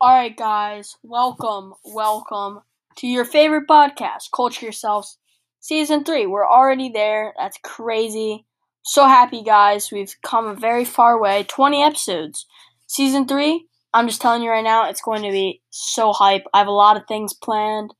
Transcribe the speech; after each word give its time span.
All 0.00 0.14
right, 0.14 0.36
guys, 0.36 0.94
welcome, 1.02 1.74
welcome 1.84 2.60
to 2.98 3.08
your 3.08 3.24
favorite 3.24 3.66
podcast, 3.66 4.30
Culture 4.32 4.66
Yourselves, 4.66 5.18
Season 5.58 6.04
3. 6.04 6.24
We're 6.26 6.46
already 6.48 6.88
there. 6.88 7.34
That's 7.36 7.58
crazy. 7.64 8.46
So 8.84 9.08
happy, 9.08 9.42
guys. 9.42 9.90
We've 9.90 10.14
come 10.22 10.46
a 10.46 10.54
very 10.54 10.84
far 10.84 11.20
way. 11.20 11.42
20 11.48 11.82
episodes. 11.82 12.46
Season 12.86 13.26
3, 13.26 13.66
I'm 13.92 14.06
just 14.06 14.20
telling 14.20 14.44
you 14.44 14.50
right 14.50 14.62
now, 14.62 14.88
it's 14.88 15.02
going 15.02 15.22
to 15.22 15.32
be 15.32 15.62
so 15.70 16.12
hype. 16.12 16.44
I 16.54 16.58
have 16.58 16.68
a 16.68 16.70
lot 16.70 16.96
of 16.96 17.08
things 17.08 17.34
planned. 17.34 17.92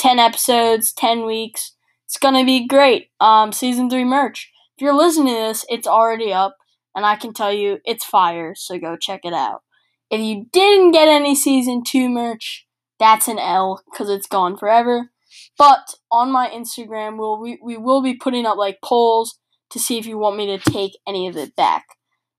10 0.00 0.18
episodes, 0.18 0.92
10 0.94 1.24
weeks. 1.24 1.76
It's 2.06 2.18
going 2.18 2.34
to 2.34 2.44
be 2.44 2.66
great. 2.66 3.10
Um, 3.20 3.52
season 3.52 3.88
3 3.88 4.02
merch. 4.02 4.50
If 4.76 4.82
you're 4.82 4.96
listening 4.96 5.32
to 5.32 5.40
this, 5.40 5.64
it's 5.68 5.86
already 5.86 6.32
up, 6.32 6.56
and 6.96 7.06
I 7.06 7.14
can 7.14 7.32
tell 7.32 7.52
you 7.52 7.78
it's 7.84 8.04
fire, 8.04 8.56
so 8.56 8.80
go 8.80 8.96
check 8.96 9.20
it 9.22 9.32
out. 9.32 9.62
If 10.10 10.20
you 10.20 10.46
didn't 10.52 10.92
get 10.92 11.08
any 11.08 11.34
season 11.34 11.82
two 11.84 12.08
merch, 12.08 12.66
that's 12.98 13.28
an 13.28 13.38
L 13.38 13.82
because 13.90 14.08
it's 14.08 14.26
gone 14.26 14.56
forever. 14.56 15.10
But 15.58 15.94
on 16.10 16.30
my 16.30 16.48
Instagram, 16.48 17.18
we'll, 17.18 17.40
we, 17.40 17.58
we 17.62 17.76
will 17.76 18.02
be 18.02 18.14
putting 18.14 18.46
up 18.46 18.56
like 18.56 18.78
polls 18.84 19.38
to 19.70 19.78
see 19.78 19.98
if 19.98 20.06
you 20.06 20.18
want 20.18 20.36
me 20.36 20.46
to 20.46 20.70
take 20.70 20.92
any 21.06 21.26
of 21.26 21.36
it 21.36 21.56
back. 21.56 21.84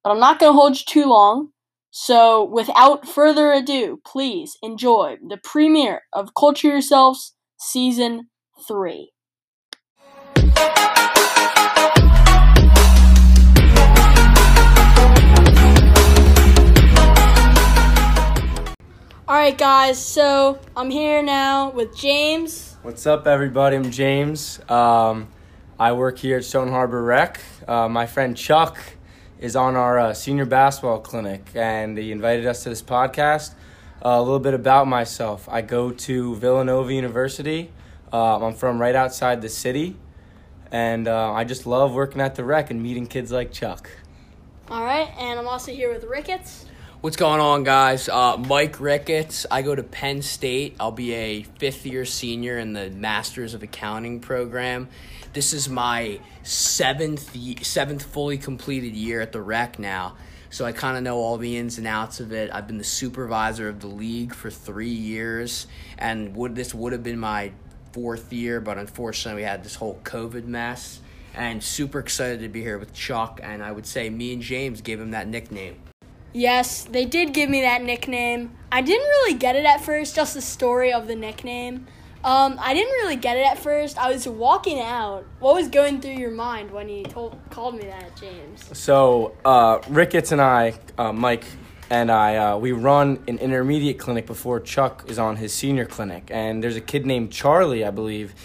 But 0.03 0.11
I'm 0.11 0.19
not 0.19 0.39
going 0.39 0.53
to 0.53 0.57
hold 0.57 0.77
you 0.79 0.85
too 0.87 1.05
long. 1.05 1.49
So 1.91 2.43
without 2.43 3.07
further 3.07 3.51
ado, 3.51 3.99
please 4.05 4.57
enjoy 4.61 5.17
the 5.27 5.37
premiere 5.37 6.03
of 6.13 6.33
Culture 6.37 6.69
Yourselves 6.69 7.35
Season 7.59 8.29
3. 8.67 9.11
Alright, 19.29 19.57
guys, 19.57 20.01
so 20.01 20.57
I'm 20.73 20.89
here 20.89 21.21
now 21.21 21.71
with 21.71 21.97
James. 21.97 22.77
What's 22.81 23.05
up, 23.05 23.27
everybody? 23.27 23.75
I'm 23.75 23.91
James. 23.91 24.61
Um, 24.69 25.27
I 25.77 25.91
work 25.91 26.17
here 26.17 26.37
at 26.37 26.45
Stone 26.45 26.69
Harbor 26.69 27.03
Rec. 27.03 27.41
Uh, 27.67 27.89
my 27.89 28.05
friend 28.05 28.37
Chuck 28.37 28.79
is 29.37 29.57
on 29.57 29.75
our 29.75 29.99
uh, 29.99 30.13
senior 30.13 30.45
basketball 30.45 31.01
clinic, 31.01 31.45
and 31.55 31.97
he 31.97 32.13
invited 32.13 32.45
us 32.45 32.63
to 32.63 32.69
this 32.69 32.81
podcast. 32.81 33.53
Uh, 33.97 34.11
a 34.11 34.21
little 34.21 34.39
bit 34.39 34.53
about 34.53 34.87
myself 34.87 35.49
I 35.49 35.61
go 35.61 35.91
to 35.91 36.35
Villanova 36.35 36.93
University. 36.93 37.69
Uh, 38.13 38.37
I'm 38.45 38.53
from 38.53 38.79
right 38.79 38.95
outside 38.95 39.41
the 39.41 39.49
city, 39.49 39.97
and 40.71 41.05
uh, 41.05 41.33
I 41.33 41.43
just 41.43 41.67
love 41.67 41.93
working 41.93 42.21
at 42.21 42.35
the 42.35 42.45
rec 42.45 42.71
and 42.71 42.81
meeting 42.81 43.07
kids 43.07 43.33
like 43.33 43.51
Chuck. 43.51 43.89
Alright, 44.71 45.09
and 45.17 45.37
I'm 45.37 45.49
also 45.49 45.73
here 45.73 45.93
with 45.93 46.05
Ricketts. 46.05 46.66
What's 46.99 47.15
going 47.15 47.39
on, 47.39 47.63
guys? 47.63 48.09
Uh, 48.09 48.37
Mike 48.37 48.79
Ricketts. 48.79 49.45
I 49.51 49.61
go 49.61 49.75
to 49.75 49.83
Penn 49.83 50.23
State. 50.23 50.77
I'll 50.79 50.91
be 50.91 51.13
a 51.13 51.43
fifth 51.43 51.85
year 51.85 52.05
senior 52.05 52.57
in 52.57 52.73
the 52.73 52.89
Masters 52.89 53.53
of 53.53 53.61
Accounting 53.61 54.19
program. 54.19 54.89
This 55.31 55.53
is 55.53 55.69
my 55.69 56.19
seventh 56.41 57.37
seventh 57.63 58.01
fully 58.01 58.39
completed 58.39 58.95
year 58.95 59.21
at 59.21 59.31
the 59.31 59.39
rec 59.39 59.77
now, 59.77 60.15
so 60.49 60.65
I 60.65 60.71
kind 60.71 60.97
of 60.97 61.03
know 61.03 61.17
all 61.17 61.37
the 61.37 61.55
ins 61.57 61.77
and 61.77 61.85
outs 61.85 62.19
of 62.19 62.33
it. 62.33 62.49
I've 62.51 62.65
been 62.65 62.79
the 62.79 62.83
supervisor 62.83 63.69
of 63.69 63.79
the 63.79 63.87
league 63.87 64.33
for 64.33 64.49
three 64.49 64.89
years, 64.89 65.67
and 65.99 66.35
would 66.35 66.55
this 66.55 66.73
would 66.73 66.93
have 66.93 67.03
been 67.03 67.19
my 67.19 67.51
fourth 67.91 68.33
year, 68.33 68.59
but 68.59 68.79
unfortunately 68.79 69.43
we 69.43 69.47
had 69.47 69.63
this 69.63 69.75
whole 69.75 69.99
COVID 70.03 70.45
mess. 70.45 70.99
And 71.35 71.63
super 71.63 71.99
excited 71.99 72.39
to 72.39 72.49
be 72.49 72.63
here 72.63 72.79
with 72.79 72.91
Chuck, 72.91 73.39
and 73.43 73.61
I 73.61 73.71
would 73.71 73.85
say 73.85 74.09
me 74.09 74.33
and 74.33 74.41
James 74.41 74.81
gave 74.81 74.99
him 74.99 75.11
that 75.11 75.27
nickname. 75.27 75.75
Yes, 76.37 76.83
they 76.83 77.05
did 77.05 77.33
give 77.33 77.49
me 77.49 77.61
that 77.61 77.81
nickname. 77.81 78.51
I 78.71 78.81
didn't 78.83 79.07
really 79.07 79.33
get 79.33 79.55
it 79.55 79.65
at 79.65 79.81
first, 79.81 80.15
just 80.15 80.35
the 80.35 80.41
story 80.41 80.93
of 80.93 81.07
the 81.07 81.15
nickname. 81.15 81.87
Um, 82.23 82.59
I 82.59 82.75
didn't 82.75 82.93
really 82.93 83.15
get 83.15 83.37
it 83.37 83.45
at 83.47 83.57
first. 83.57 83.97
I 83.97 84.11
was 84.11 84.27
walking 84.27 84.79
out. 84.79 85.25
What 85.39 85.55
was 85.55 85.67
going 85.67 85.99
through 85.99 86.11
your 86.11 86.29
mind 86.29 86.69
when 86.69 86.87
he 86.87 87.01
told 87.01 87.39
called 87.49 87.73
me 87.73 87.85
that, 87.85 88.15
James? 88.17 88.69
So, 88.77 89.35
uh, 89.45 89.79
Ricketts 89.89 90.31
and 90.31 90.39
I, 90.39 90.77
uh, 90.99 91.11
Mike 91.11 91.43
and 91.89 92.11
I, 92.11 92.35
uh, 92.35 92.57
we 92.57 92.71
run 92.71 93.19
an 93.27 93.39
intermediate 93.39 93.97
clinic 93.97 94.27
before 94.27 94.59
Chuck 94.59 95.05
is 95.07 95.17
on 95.17 95.37
his 95.37 95.51
senior 95.53 95.87
clinic. 95.87 96.29
And 96.29 96.63
there's 96.63 96.75
a 96.75 96.81
kid 96.81 97.07
named 97.07 97.31
Charlie, 97.31 97.83
I 97.83 97.89
believe. 97.89 98.35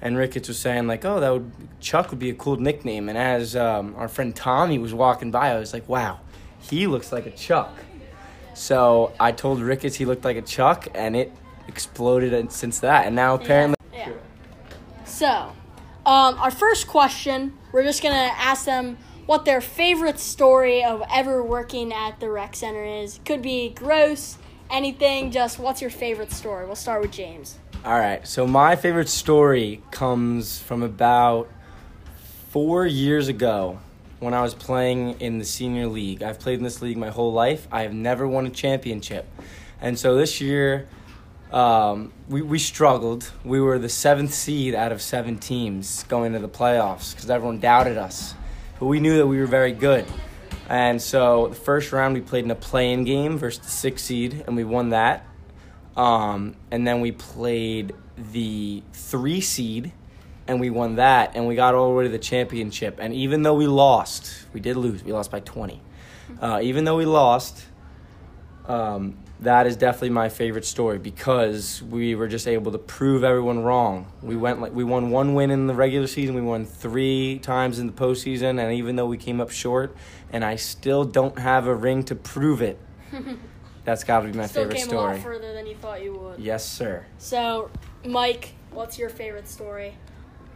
And 0.00 0.16
Ricketts 0.16 0.46
was 0.46 0.60
saying, 0.60 0.86
like, 0.86 1.04
oh, 1.04 1.18
that 1.18 1.32
would, 1.32 1.50
Chuck 1.80 2.10
would 2.10 2.20
be 2.20 2.30
a 2.30 2.34
cool 2.34 2.56
nickname. 2.56 3.08
And 3.08 3.18
as 3.18 3.56
um, 3.56 3.96
our 3.96 4.06
friend 4.06 4.34
Tommy 4.36 4.78
was 4.78 4.94
walking 4.94 5.32
by, 5.32 5.50
I 5.50 5.58
was 5.58 5.72
like, 5.72 5.88
wow, 5.88 6.20
he 6.62 6.86
looks 6.86 7.12
like 7.12 7.26
a 7.26 7.30
Chuck. 7.30 7.72
So 8.54 9.12
I 9.18 9.32
told 9.32 9.60
Ricketts 9.60 9.96
he 9.96 10.04
looked 10.04 10.24
like 10.24 10.36
a 10.36 10.42
Chuck, 10.42 10.88
and 10.94 11.16
it 11.16 11.32
exploded 11.68 12.52
since 12.52 12.80
that. 12.80 13.06
And 13.06 13.16
now 13.16 13.34
apparently. 13.34 13.76
Yeah. 13.92 14.12
So, 15.04 15.52
um, 16.06 16.38
our 16.38 16.50
first 16.50 16.86
question, 16.86 17.56
we're 17.72 17.84
just 17.84 18.02
gonna 18.02 18.32
ask 18.36 18.64
them 18.64 18.98
what 19.26 19.44
their 19.44 19.60
favorite 19.60 20.18
story 20.18 20.82
of 20.82 21.02
ever 21.12 21.42
working 21.42 21.92
at 21.92 22.20
the 22.20 22.30
rec 22.30 22.56
center 22.56 22.84
is. 22.84 23.20
Could 23.24 23.42
be 23.42 23.70
gross, 23.70 24.38
anything. 24.70 25.30
Just 25.30 25.58
what's 25.58 25.80
your 25.80 25.90
favorite 25.90 26.32
story? 26.32 26.66
We'll 26.66 26.74
start 26.74 27.02
with 27.02 27.12
James. 27.12 27.58
All 27.84 27.98
right. 27.98 28.26
So 28.26 28.46
my 28.46 28.76
favorite 28.76 29.08
story 29.08 29.82
comes 29.90 30.60
from 30.60 30.82
about 30.82 31.48
four 32.50 32.86
years 32.86 33.28
ago 33.28 33.78
when 34.22 34.34
I 34.34 34.40
was 34.40 34.54
playing 34.54 35.20
in 35.20 35.38
the 35.38 35.44
senior 35.44 35.88
league. 35.88 36.22
I've 36.22 36.38
played 36.38 36.58
in 36.58 36.64
this 36.64 36.80
league 36.80 36.96
my 36.96 37.10
whole 37.10 37.32
life. 37.32 37.66
I 37.72 37.82
have 37.82 37.92
never 37.92 38.26
won 38.28 38.46
a 38.46 38.50
championship. 38.50 39.26
And 39.80 39.98
so 39.98 40.14
this 40.14 40.40
year, 40.40 40.86
um, 41.50 42.12
we, 42.28 42.40
we 42.40 42.60
struggled. 42.60 43.32
We 43.44 43.60
were 43.60 43.80
the 43.80 43.88
seventh 43.88 44.32
seed 44.32 44.76
out 44.76 44.92
of 44.92 45.02
seven 45.02 45.38
teams 45.38 46.04
going 46.04 46.34
to 46.34 46.38
the 46.38 46.48
playoffs 46.48 47.14
because 47.14 47.30
everyone 47.30 47.58
doubted 47.58 47.98
us. 47.98 48.34
But 48.78 48.86
we 48.86 49.00
knew 49.00 49.16
that 49.16 49.26
we 49.26 49.38
were 49.38 49.46
very 49.46 49.72
good. 49.72 50.06
And 50.68 51.02
so 51.02 51.48
the 51.48 51.56
first 51.56 51.90
round, 51.90 52.14
we 52.14 52.20
played 52.20 52.44
in 52.44 52.50
a 52.52 52.54
play-in 52.54 53.02
game 53.02 53.38
versus 53.38 53.64
the 53.64 53.70
sixth 53.70 54.06
seed, 54.06 54.44
and 54.46 54.54
we 54.54 54.62
won 54.62 54.90
that. 54.90 55.26
Um, 55.96 56.54
and 56.70 56.86
then 56.86 57.00
we 57.00 57.10
played 57.10 57.92
the 58.16 58.84
three 58.92 59.40
seed, 59.40 59.92
and 60.52 60.60
we 60.60 60.68
won 60.70 60.96
that, 60.96 61.32
and 61.34 61.46
we 61.48 61.54
got 61.56 61.74
all 61.74 61.88
the 61.88 61.94
way 61.94 62.04
to 62.04 62.10
the 62.10 62.18
championship. 62.18 62.98
And 63.00 63.12
even 63.14 63.42
though 63.42 63.54
we 63.54 63.66
lost, 63.66 64.44
we 64.52 64.60
did 64.60 64.76
lose. 64.76 65.02
We 65.02 65.12
lost 65.12 65.30
by 65.30 65.40
twenty. 65.40 65.80
Uh, 66.40 66.60
even 66.62 66.84
though 66.84 66.96
we 66.96 67.06
lost, 67.06 67.64
um, 68.66 69.16
that 69.40 69.66
is 69.66 69.76
definitely 69.76 70.10
my 70.10 70.28
favorite 70.28 70.64
story 70.64 70.98
because 70.98 71.82
we 71.82 72.14
were 72.14 72.28
just 72.28 72.46
able 72.46 72.70
to 72.72 72.78
prove 72.78 73.24
everyone 73.24 73.62
wrong. 73.64 74.12
We 74.22 74.36
went 74.36 74.60
like 74.60 74.72
we 74.74 74.84
won 74.84 75.10
one 75.10 75.32
win 75.34 75.50
in 75.50 75.66
the 75.66 75.74
regular 75.74 76.06
season, 76.06 76.34
we 76.34 76.42
won 76.42 76.64
three 76.66 77.38
times 77.42 77.78
in 77.78 77.86
the 77.86 77.92
postseason, 77.94 78.62
and 78.62 78.72
even 78.74 78.96
though 78.96 79.06
we 79.06 79.16
came 79.16 79.40
up 79.40 79.50
short, 79.50 79.96
and 80.32 80.44
I 80.44 80.56
still 80.56 81.04
don't 81.04 81.38
have 81.38 81.66
a 81.66 81.74
ring 81.74 82.04
to 82.04 82.14
prove 82.14 82.60
it. 82.62 82.78
That's 83.84 84.04
got 84.04 84.20
to 84.20 84.28
be 84.28 84.38
my 84.38 84.46
Still 84.46 84.62
favorite 84.64 84.76
came 84.76 84.86
a 84.86 84.90
story. 84.90 85.14
lot 85.14 85.22
further 85.22 85.52
than 85.54 85.66
you 85.66 85.74
thought 85.74 86.04
you 86.04 86.12
would. 86.14 86.38
Yes, 86.38 86.64
sir. 86.64 87.04
So, 87.18 87.68
Mike, 88.06 88.52
what's 88.70 88.96
your 88.96 89.08
favorite 89.08 89.48
story? 89.48 89.94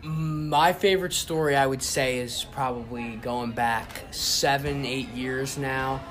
My 0.02 0.72
favorite 0.72 1.12
story, 1.12 1.56
I 1.56 1.66
would 1.66 1.82
say, 1.82 2.18
is 2.18 2.44
probably 2.52 3.16
going 3.16 3.52
back 3.52 3.90
seven, 4.12 4.84
eight 4.84 5.08
years 5.10 5.58
now, 5.58 6.04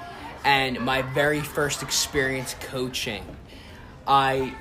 and 0.43 0.79
my 0.81 1.01
very 1.01 1.39
first 1.41 1.81
experience 1.81 2.55
coaching. 2.59 3.23
I 4.07 4.53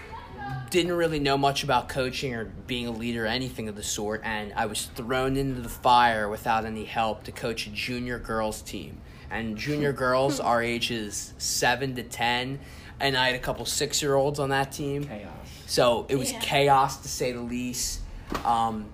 didn't 0.71 0.93
really 0.93 1.19
know 1.19 1.37
much 1.39 1.65
about 1.65 1.89
coaching 1.89 2.35
or 2.35 2.45
being 2.45 2.87
a 2.87 2.91
leader 2.91 3.25
or 3.25 3.29
anything 3.29 3.69
of 3.69 3.77
the 3.77 3.83
sort, 3.83 4.21
and 4.25 4.53
I 4.55 4.67
was 4.67 4.87
thrown 4.95 5.37
into 5.37 5.61
the 5.61 5.69
fire 5.69 6.29
without 6.29 6.65
any 6.65 6.85
help 6.85 7.25
to 7.25 7.33
coach 7.33 7.67
a 7.67 7.71
junior 7.71 8.19
girls 8.19 8.63
team. 8.63 8.99
And 9.31 9.57
junior 9.57 9.93
girls 10.05 10.39
are 10.39 10.63
ages 10.63 11.35
seven 11.39 11.97
to 11.97 12.03
ten, 12.05 12.61
and 13.01 13.17
I 13.17 13.29
had 13.29 13.37
a 13.37 13.41
couple 13.41 13.65
six 13.67 14.01
year 14.01 14.15
olds 14.15 14.39
on 14.39 14.51
that 14.51 14.71
team. 14.71 15.05
Chaos. 15.05 15.31
So 15.67 16.07
it 16.09 16.17
was 16.17 16.31
Yeah. 16.33 16.39
chaos 16.41 16.99
to 16.99 17.09
say 17.09 17.33
the 17.33 17.41
least. 17.41 18.01
Um, 18.45 18.87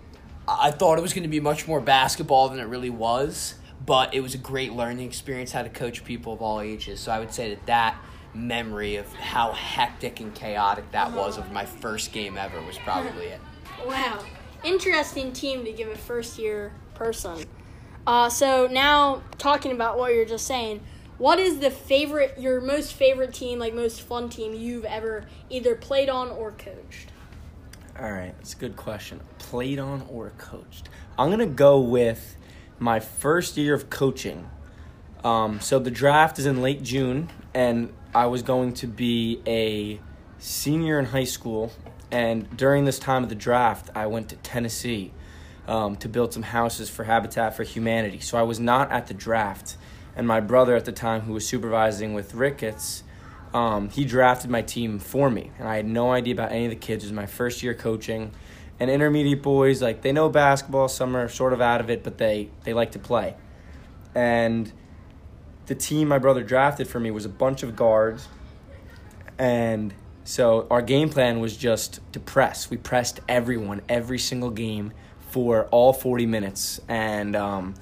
I 0.49 0.71
thought 0.71 0.99
it 0.99 1.03
was 1.03 1.13
going 1.13 1.23
to 1.23 1.29
be 1.29 1.41
much 1.41 1.69
more 1.69 1.81
basketball 1.81 2.49
than 2.49 2.59
it 2.59 2.65
really 2.65 2.91
was, 2.91 3.55
but 3.85 4.15
it 4.15 4.21
was 4.21 4.35
a 4.35 4.39
great 4.39 4.73
learning 4.73 5.07
experience 5.07 5.53
how 5.53 5.63
to 5.63 5.69
coach 5.69 6.05
people 6.05 6.33
of 6.33 6.43
all 6.43 6.61
ages. 6.61 7.01
So 7.01 7.13
I 7.13 7.19
would 7.21 7.33
say 7.33 7.55
that 7.55 7.67
that 7.67 7.97
memory 8.35 8.97
of 8.97 9.13
how 9.15 9.53
hectic 9.53 10.21
and 10.21 10.35
chaotic 10.35 10.91
that 10.93 11.13
was 11.13 11.37
of 11.37 11.51
my 11.53 11.65
first 11.65 12.13
game 12.13 12.37
ever 12.37 12.61
was 12.63 12.79
probably 12.79 13.27
it. 13.27 13.41
Wow, 13.87 14.23
interesting 14.63 15.33
team 15.33 15.65
to 15.65 15.73
give 15.73 15.89
a 15.89 15.97
first 15.97 16.39
year 16.39 16.75
person. 16.93 17.47
Uh, 18.07 18.29
so 18.29 18.69
now 18.71 19.23
talking 19.39 19.73
about 19.73 19.99
what 19.99 20.15
you're 20.15 20.27
just 20.27 20.47
saying, 20.47 20.83
what 21.17 21.39
is 21.39 21.61
the 21.61 21.71
favorite, 21.71 22.39
your 22.39 22.61
most 22.61 22.93
favorite 22.93 23.33
team, 23.33 23.59
like 23.59 23.75
most 23.75 24.03
fun 24.03 24.29
team 24.29 24.53
you've 24.53 24.85
ever 24.85 25.27
either 25.49 25.75
played 25.75 26.11
on 26.11 26.29
or 26.29 26.53
coached? 26.53 27.10
All 28.01 28.11
right, 28.11 28.35
that's 28.39 28.55
a 28.55 28.57
good 28.57 28.77
question. 28.77 29.21
Played 29.39 29.79
on 29.79 30.07
or 30.09 30.33
coached? 30.39 30.89
I'm 31.19 31.29
gonna 31.29 31.45
go 31.45 31.81
with 31.81 32.39
my 32.79 32.99
first 32.99 33.59
year 33.59 33.75
of 33.75 33.91
coaching. 33.91 34.49
Um, 35.23 35.61
so 35.61 35.79
the 35.79 35.91
draft 35.91 36.39
is 36.39 36.47
in 36.47 36.63
late 36.63 36.83
June, 36.83 37.29
and 37.53 37.93
I 38.15 38.25
was 38.25 38.41
going 38.41 38.73
to 38.75 38.87
be 38.87 39.43
a 39.47 40.01
senior 40.39 40.99
in 40.99 41.05
high 41.05 41.25
school, 41.25 41.73
and 42.11 42.57
during 42.57 42.87
this 42.87 42.99
time 42.99 43.23
of 43.23 43.29
the 43.29 43.35
draft, 43.35 43.91
I 43.95 44.07
went 44.07 44.31
to 44.31 44.37
Tennessee 44.37 45.13
um, 45.69 45.97
to 45.97 46.09
build 46.09 46.33
some 46.33 46.43
houses 46.43 46.89
for 46.89 47.05
Habitat 47.05 47.55
for 47.55 47.65
Humanity. 47.65 48.21
So 48.21 48.39
I 48.39 48.43
was 48.45 48.59
not 48.59 48.91
at 48.91 49.09
the 49.09 49.15
draft, 49.15 49.77
and 50.17 50.27
my 50.27 50.41
brother 50.41 50.75
at 50.75 50.87
the 50.87 50.93
time, 50.93 51.21
who 51.21 51.35
was 51.35 51.47
supervising 51.47 52.15
with 52.15 52.33
Ricketts, 52.33 53.03
um, 53.53 53.89
he 53.89 54.05
drafted 54.05 54.51
my 54.51 54.63
team 54.63 54.99
for 54.99 55.31
me, 55.31 55.51
and 55.59 55.69
I 55.69 55.77
had 55.77 55.87
no 55.87 56.13
idea 56.13 56.35
about 56.35 56.53
any 56.53 56.67
of 56.67 56.71
the 56.71 56.77
kids. 56.77 57.05
It 57.05 57.09
was 57.09 57.13
my 57.13 57.27
first 57.27 57.63
year 57.63 57.75
coaching, 57.75 58.33
and 58.79 58.91
intermediate 58.91 59.43
boys 59.43 59.83
like 59.83 60.03
they 60.03 60.13
know 60.13 60.29
basketball. 60.29 60.89
Some 60.89 61.17
are 61.17 61.29
sort 61.29 61.53
of 61.53 61.61
out 61.61 61.81
of 61.81 61.91
it, 61.91 62.05
but 62.05 62.19
they 62.19 62.51
they 62.65 62.73
like 62.73 62.93
to 62.93 62.99
play, 62.99 63.35
and 64.15 64.73
the 65.67 65.75
team 65.75 66.09
my 66.09 66.19
brother 66.19 66.43
drafted 66.43 66.89
for 66.89 67.01
me 67.01 67.11
was 67.11 67.25
a 67.25 67.31
bunch 67.31 67.63
of 67.63 67.75
guards, 67.75 68.29
and 69.39 69.95
so 70.25 70.67
our 70.71 70.83
game 70.83 71.09
plan 71.09 71.41
was 71.41 71.57
just 71.57 72.01
to 72.13 72.21
press. 72.21 72.71
We 72.71 72.77
pressed 72.77 73.21
everyone 73.29 73.83
every 73.89 74.19
single 74.19 74.51
game 74.51 74.93
for 75.31 75.67
all 75.67 75.93
40 75.93 76.27
minutes, 76.27 76.81
and 76.89 77.35
um, 77.35 77.75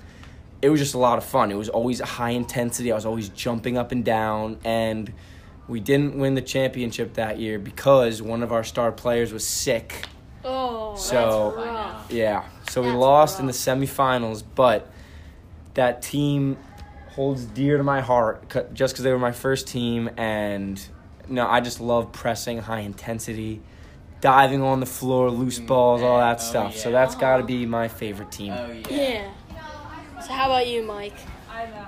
it 0.63 0.71
was 0.71 0.81
just 0.81 0.95
a 0.95 0.99
lot 0.99 1.19
of 1.19 1.25
fun. 1.25 1.51
It 1.51 1.57
was 1.57 1.69
always 1.69 2.01
high 2.01 2.31
intensity. 2.31 2.91
I 2.91 2.95
was 2.95 3.07
always 3.07 3.29
jumping 3.29 3.77
up 3.77 3.93
and 3.93 4.05
down, 4.05 4.59
and 4.65 5.13
we 5.69 5.81
didn't 5.81 6.17
win 6.19 6.35
the 6.35 6.43
championship 6.43 7.15
that 7.15 7.39
year 7.39 7.59
because 7.59 8.21
one 8.23 8.43
of 8.43 8.53
our 8.53 8.65
star 8.65 8.91
players 8.91 9.33
was 9.33 9.47
sick. 9.47 10.07
Oh, 10.45 10.97
So- 10.97 11.53
that's 11.57 11.69
rough. 11.69 12.07
Yeah, 12.11 12.45
so 12.71 12.81
we 12.81 12.89
That's 12.89 12.99
lost 12.99 13.41
in 13.41 13.47
the 13.47 13.53
semifinals, 13.53 14.43
but 14.55 14.91
that 15.75 16.01
team 16.03 16.57
holds 17.11 17.45
dear 17.45 17.77
to 17.77 17.83
my 17.85 18.01
heart 18.01 18.49
just 18.73 18.95
because 18.95 19.05
they 19.05 19.13
were 19.13 19.19
my 19.19 19.33
first 19.33 19.69
team, 19.69 20.09
and 20.17 20.81
no, 21.29 21.47
I 21.47 21.61
just 21.61 21.81
love 21.81 22.13
pressing, 22.13 22.59
high 22.59 22.81
intensity, 22.81 23.61
diving 24.21 24.63
on 24.63 24.81
the 24.81 24.87
floor, 24.87 25.31
loose 25.31 25.59
mm, 25.59 25.67
balls, 25.67 26.01
all 26.03 26.19
that 26.19 26.39
Oh, 26.39 26.43
stuff. 26.43 26.77
So 26.77 26.91
that's 26.91 27.15
got 27.15 27.37
to 27.39 27.43
be 27.43 27.67
my 27.67 27.89
favorite 27.89 28.33
team. 28.33 28.53
Oh 28.57 28.73
yeah. 28.73 28.87
Yeah. 28.91 29.31
So 30.23 30.33
how 30.33 30.47
about 30.47 30.67
you, 30.67 30.83
Mike? 30.83 31.15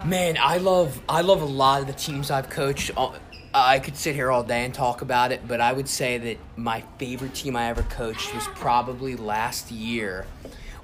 Man, 0.04 0.38
I 0.40 0.56
love 0.56 1.00
I 1.08 1.20
love 1.20 1.42
a 1.42 1.46
lot 1.46 1.80
of 1.82 1.86
the 1.86 1.92
teams 1.92 2.30
I've 2.30 2.50
coached. 2.50 2.90
Uh, 2.96 3.12
I 3.52 3.78
could 3.78 3.96
sit 3.96 4.14
here 4.14 4.30
all 4.30 4.42
day 4.42 4.64
and 4.64 4.72
talk 4.72 5.02
about 5.02 5.32
it, 5.32 5.46
but 5.46 5.60
I 5.60 5.72
would 5.72 5.88
say 5.88 6.18
that 6.18 6.38
my 6.56 6.82
favorite 6.98 7.34
team 7.34 7.56
I 7.56 7.66
ever 7.66 7.82
coached 7.82 8.34
was 8.34 8.46
probably 8.48 9.16
last 9.16 9.70
year 9.70 10.26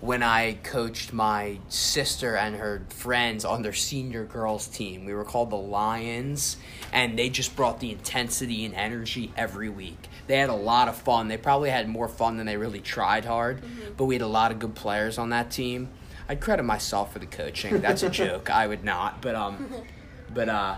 when 0.01 0.23
I 0.23 0.55
coached 0.63 1.13
my 1.13 1.59
sister 1.69 2.37
and 2.37 2.57
her 2.57 2.85
friends 2.91 3.45
on 3.45 3.63
their 3.63 3.73
senior 3.73 4.25
girls 4.25 4.67
team. 4.67 5.05
We 5.05 5.15
were 5.15 5.25
called 5.25 5.51
the 5.51 5.57
Lions, 5.57 6.57
and 6.93 7.19
they 7.19 7.31
just 7.31 7.57
brought 7.57 7.81
the 7.81 7.93
intensity 7.93 8.65
and 8.65 8.75
energy 8.75 9.33
every 9.37 9.69
week. 9.69 10.09
They 10.27 10.37
had 10.37 10.51
a 10.51 10.55
lot 10.55 10.89
of 10.89 10.97
fun. 10.97 11.29
They 11.29 11.39
probably 11.39 11.71
had 11.71 11.89
more 11.89 12.09
fun 12.09 12.37
than 12.37 12.47
they 12.47 12.57
really 12.57 12.81
tried 12.81 13.25
hard, 13.25 13.63
but 13.97 14.05
we 14.05 14.15
had 14.15 14.23
a 14.23 14.29
lot 14.29 14.53
of 14.53 14.59
good 14.59 14.75
players 14.75 15.19
on 15.19 15.31
that 15.31 15.51
team. 15.51 15.89
I'd 16.29 16.41
credit 16.41 16.65
myself 16.65 17.13
for 17.13 17.19
the 17.19 17.27
coaching. 17.27 17.81
That's 17.81 18.03
a 18.03 18.11
joke. 18.23 18.51
I 18.51 18.67
would 18.67 18.85
not, 18.85 19.23
but 19.23 19.35
um, 19.35 19.71
but 20.35 20.49
uh, 20.49 20.77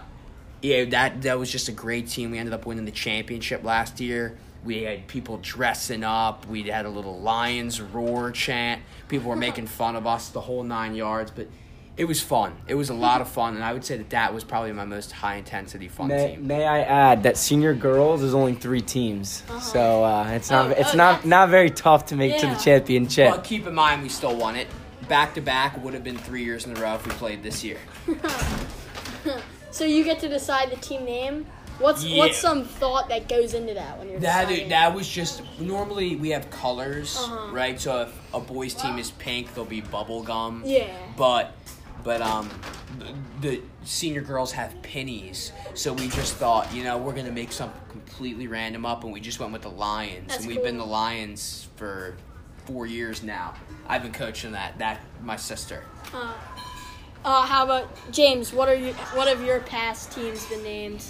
yeah, 0.63 0.85
that 0.87 1.23
that 1.23 1.39
was 1.39 1.51
just 1.51 1.69
a 1.69 1.73
great 1.73 2.09
team. 2.09 2.31
We 2.31 2.39
ended 2.39 2.55
up 2.55 2.67
winning 2.67 2.85
the 2.85 2.91
championship 2.91 3.65
last 3.65 4.01
year. 4.01 4.37
We 4.65 4.83
had 4.83 5.07
people 5.07 5.39
dressing 5.39 6.03
up. 6.03 6.47
We 6.47 6.65
had 6.65 6.85
a 6.85 6.91
little 6.91 7.21
Lions 7.21 7.81
roar 7.81 8.33
chant. 8.33 8.83
People 9.09 9.31
were 9.31 9.37
making 9.37 9.69
fun 9.69 9.95
of 9.97 10.07
us 10.07 10.31
the 10.31 10.41
whole 10.41 10.65
nine 10.65 10.95
yards, 10.97 11.31
but 11.31 11.47
it 11.97 12.05
was 12.05 12.21
fun. 12.21 12.57
It 12.67 12.75
was 12.75 12.91
a 12.91 12.95
lot 12.95 13.21
of 13.21 13.29
fun, 13.29 13.55
and 13.57 13.65
I 13.65 13.73
would 13.73 13.85
say 13.85 13.97
that 13.97 14.11
that 14.11 14.33
was 14.35 14.45
probably 14.45 14.73
my 14.73 14.85
most 14.85 15.11
high 15.11 15.37
intensity 15.37 15.89
fun 15.89 16.09
May, 16.09 16.35
team. 16.35 16.47
may 16.47 16.65
I 16.65 16.81
add 16.81 17.23
that 17.25 17.37
senior 17.37 17.75
girls 17.75 18.23
is 18.23 18.35
only 18.35 18.55
three 18.55 18.81
teams, 18.81 19.43
so 19.61 20.05
uh, 20.05 20.29
it's 20.31 20.51
not 20.51 20.67
Oh, 20.69 20.71
it's 20.71 20.95
oh, 20.95 20.97
not 20.97 21.25
not 21.25 21.49
very 21.49 21.71
tough 21.71 22.07
to 22.07 22.17
make 22.17 22.39
to 22.39 22.47
the 22.47 22.55
championship. 22.57 23.31
But 23.31 23.45
keep 23.45 23.67
in 23.67 23.75
mind, 23.75 24.03
we 24.03 24.09
still 24.09 24.37
won 24.37 24.55
it. 24.57 24.69
Back 25.09 25.35
to 25.35 25.41
back 25.41 25.83
would 25.83 25.95
have 25.95 26.05
been 26.05 26.19
three 26.19 26.45
years 26.45 26.67
in 26.67 26.77
a 26.77 26.81
row 26.81 26.95
if 26.95 27.07
we 27.07 27.13
played 27.13 27.43
this 27.43 27.65
year. 27.65 27.79
So 29.71 29.85
you 29.85 30.03
get 30.03 30.19
to 30.21 30.29
decide 30.29 30.71
the 30.71 30.77
team 30.77 31.05
name. 31.05 31.47
What's 31.79 32.03
Yeah. 32.03 32.19
what's 32.19 32.39
some 32.39 32.65
thought 32.65 33.11
that 33.11 33.29
goes 33.29 33.53
into 33.55 33.75
that 33.75 33.99
when 33.99 34.09
you're 34.09 34.19
That 34.21 34.49
deciding? 34.49 34.71
that 34.71 34.95
was 34.95 35.07
just 35.09 35.43
normally 35.61 36.17
we 36.17 36.31
have 36.31 36.49
colors, 36.51 37.17
Uh-huh. 37.19 37.53
right? 37.53 37.79
So 37.79 38.01
if 38.03 38.13
a 38.35 38.41
boys 38.41 38.73
team 38.75 38.99
is 38.99 39.11
pink, 39.13 39.55
there'll 39.55 39.69
be 39.69 39.83
bubble 39.83 40.23
gum. 40.23 40.63
Yeah. 40.65 40.87
But 41.17 41.53
but 42.03 42.23
um 42.23 42.49
the, 42.99 43.49
the 43.49 43.63
senior 43.85 44.23
girls 44.23 44.51
have 44.53 44.81
pennies. 44.83 45.53
So 45.75 45.93
we 45.93 46.09
just 46.09 46.35
thought, 46.37 46.73
you 46.75 46.83
know, 46.83 46.97
we're 46.97 47.13
gonna 47.15 47.31
make 47.31 47.53
something 47.53 47.81
completely 47.91 48.47
random 48.49 48.87
up 48.87 49.05
and 49.05 49.13
we 49.13 49.21
just 49.21 49.39
went 49.39 49.53
with 49.53 49.63
the 49.63 49.71
Lions. 49.71 50.29
That's 50.29 50.39
and 50.41 50.49
we've 50.49 50.63
been 50.65 50.79
the. 50.79 50.85
Lions 50.87 51.69
for 51.77 52.17
four 52.69 52.87
years 52.87 53.23
now. 53.23 53.55
I've 53.89 54.03
been 54.03 54.13
coaching 54.13 54.53
that. 54.53 54.79
That 54.79 55.01
my 55.23 55.37
sister. 55.37 55.83
Uh, 56.13 56.35
uh, 57.25 57.47
how 57.47 57.65
about 57.65 57.89
James? 58.13 58.53
What 58.53 58.69
are 58.69 58.75
you? 58.75 58.93
What 59.15 59.27
have 59.27 59.43
your 59.43 59.61
past 59.61 60.13
teams 60.13 60.45
been 60.47 60.63
named? 60.63 61.03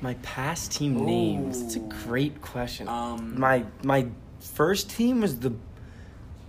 My 0.00 0.14
past 0.22 0.72
team 0.72 1.04
names. 1.04 1.60
It's 1.60 1.74
a 1.76 1.80
great 1.80 2.40
question. 2.40 2.88
Um, 2.88 3.38
my 3.38 3.64
my 3.82 4.06
first 4.40 4.90
team 4.90 5.20
was 5.20 5.40
the 5.40 5.52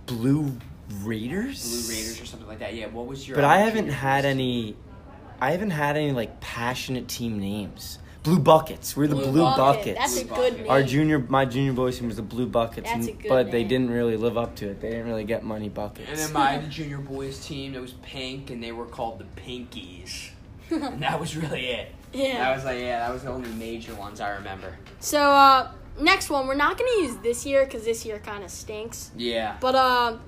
Blue 0.06 0.56
Raiders. 1.02 1.62
Blue 1.86 1.96
Raiders 1.96 2.20
or 2.20 2.26
something 2.26 2.48
like 2.48 2.60
that. 2.60 2.74
Yeah, 2.74 2.86
what 2.86 3.06
was 3.06 3.26
your 3.26 3.34
But 3.36 3.44
I 3.44 3.58
haven't 3.58 3.88
had 3.88 4.22
boys? 4.22 4.30
any. 4.30 4.76
I 5.40 5.50
haven't 5.50 5.70
had 5.70 5.96
any 5.96 6.12
like 6.12 6.40
passionate 6.40 7.08
team 7.08 7.40
names. 7.40 7.98
Blue 8.24 8.38
Buckets. 8.38 8.96
We're 8.96 9.06
the 9.06 9.16
Blue, 9.16 9.42
Bucket. 9.42 9.58
Buckets. 9.58 9.98
That's 9.98 10.16
a 10.16 10.24
good 10.24 10.30
Bucket. 10.30 10.58
name. 10.60 10.70
Our 10.70 10.82
junior, 10.82 11.18
my 11.18 11.44
junior 11.44 11.74
boys 11.74 11.98
team 11.98 12.08
was 12.08 12.16
the 12.16 12.22
Blue 12.22 12.46
Buckets, 12.46 12.90
That's 12.90 13.06
a 13.06 13.12
good 13.12 13.28
but 13.28 13.50
they 13.50 13.64
didn't 13.64 13.90
really 13.90 14.16
live 14.16 14.38
up 14.38 14.56
to 14.56 14.70
it. 14.70 14.80
They 14.80 14.90
didn't 14.90 15.06
really 15.06 15.24
get 15.24 15.44
money 15.44 15.68
buckets. 15.68 16.08
And 16.08 16.18
then 16.18 16.32
my 16.32 16.56
junior 16.70 16.98
boys 16.98 17.44
team 17.44 17.74
that 17.74 17.82
was 17.82 17.92
pink, 18.02 18.50
and 18.50 18.62
they 18.62 18.72
were 18.72 18.86
called 18.86 19.18
the 19.18 19.40
Pinkies. 19.40 20.30
and 20.70 21.02
that 21.02 21.20
was 21.20 21.36
really 21.36 21.66
it. 21.66 21.92
That 22.14 22.20
yeah. 22.20 22.54
was 22.54 22.64
like 22.64 22.78
yeah, 22.78 23.00
that 23.00 23.12
was 23.12 23.24
the 23.24 23.30
only 23.30 23.50
major 23.50 23.92
ones 23.96 24.20
I 24.20 24.30
remember. 24.36 24.78
So 25.00 25.20
uh, 25.20 25.72
next 26.00 26.30
one, 26.30 26.46
we're 26.46 26.54
not 26.54 26.78
gonna 26.78 27.02
use 27.02 27.16
this 27.16 27.44
year 27.44 27.64
because 27.64 27.84
this 27.84 28.06
year 28.06 28.20
kind 28.20 28.44
of 28.44 28.50
stinks. 28.52 29.10
Yeah. 29.16 29.56
But 29.60 29.74
um, 29.74 30.20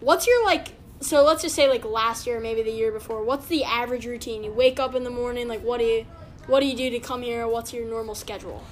what's 0.00 0.26
your 0.26 0.42
like? 0.46 0.68
So 1.00 1.22
let's 1.24 1.42
just 1.42 1.54
say 1.54 1.68
like 1.68 1.84
last 1.84 2.26
year, 2.26 2.40
maybe 2.40 2.62
the 2.62 2.72
year 2.72 2.90
before. 2.90 3.22
What's 3.22 3.48
the 3.48 3.64
average 3.64 4.06
routine? 4.06 4.44
You 4.44 4.50
wake 4.52 4.80
up 4.80 4.94
in 4.94 5.04
the 5.04 5.10
morning. 5.10 5.46
Like, 5.46 5.60
what 5.62 5.78
do 5.78 5.84
you, 5.84 6.06
what 6.46 6.60
do 6.60 6.66
you 6.66 6.76
do 6.76 6.90
to 6.90 6.98
come 6.98 7.22
here? 7.22 7.46
What's 7.46 7.72
your 7.72 7.86
normal 7.86 8.14
schedule? 8.14 8.62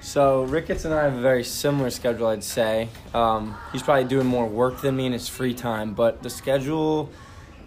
So 0.00 0.44
Ricketts 0.44 0.84
and 0.86 0.94
I 0.94 1.04
have 1.04 1.14
a 1.14 1.20
very 1.20 1.44
similar 1.44 1.90
schedule, 1.90 2.28
I'd 2.28 2.42
say. 2.42 2.88
Um, 3.12 3.56
he's 3.70 3.82
probably 3.82 4.04
doing 4.04 4.26
more 4.26 4.46
work 4.46 4.80
than 4.80 4.96
me 4.96 5.06
in 5.06 5.12
his 5.12 5.28
free 5.28 5.52
time, 5.52 5.92
but 5.94 6.22
the 6.22 6.30
schedule 6.30 7.10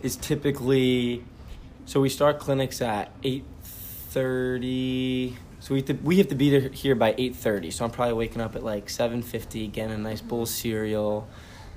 is 0.01 0.15
typically 0.15 1.23
so 1.85 1.99
we 1.99 2.09
start 2.09 2.39
clinics 2.39 2.81
at 2.81 3.11
eight 3.23 3.45
thirty. 3.63 5.37
So 5.59 5.73
we 5.73 5.79
have 5.79 5.87
to, 5.87 5.93
we 5.93 6.17
have 6.17 6.27
to 6.29 6.35
be 6.35 6.49
there 6.49 6.69
here 6.69 6.95
by 6.95 7.13
eight 7.17 7.35
thirty. 7.35 7.71
So 7.71 7.85
I'm 7.85 7.91
probably 7.91 8.13
waking 8.15 8.41
up 8.41 8.55
at 8.55 8.63
like 8.63 8.89
seven 8.89 9.21
fifty, 9.21 9.67
getting 9.67 9.93
a 9.93 9.97
nice 9.97 10.21
bowl 10.21 10.43
of 10.43 10.49
cereal, 10.49 11.27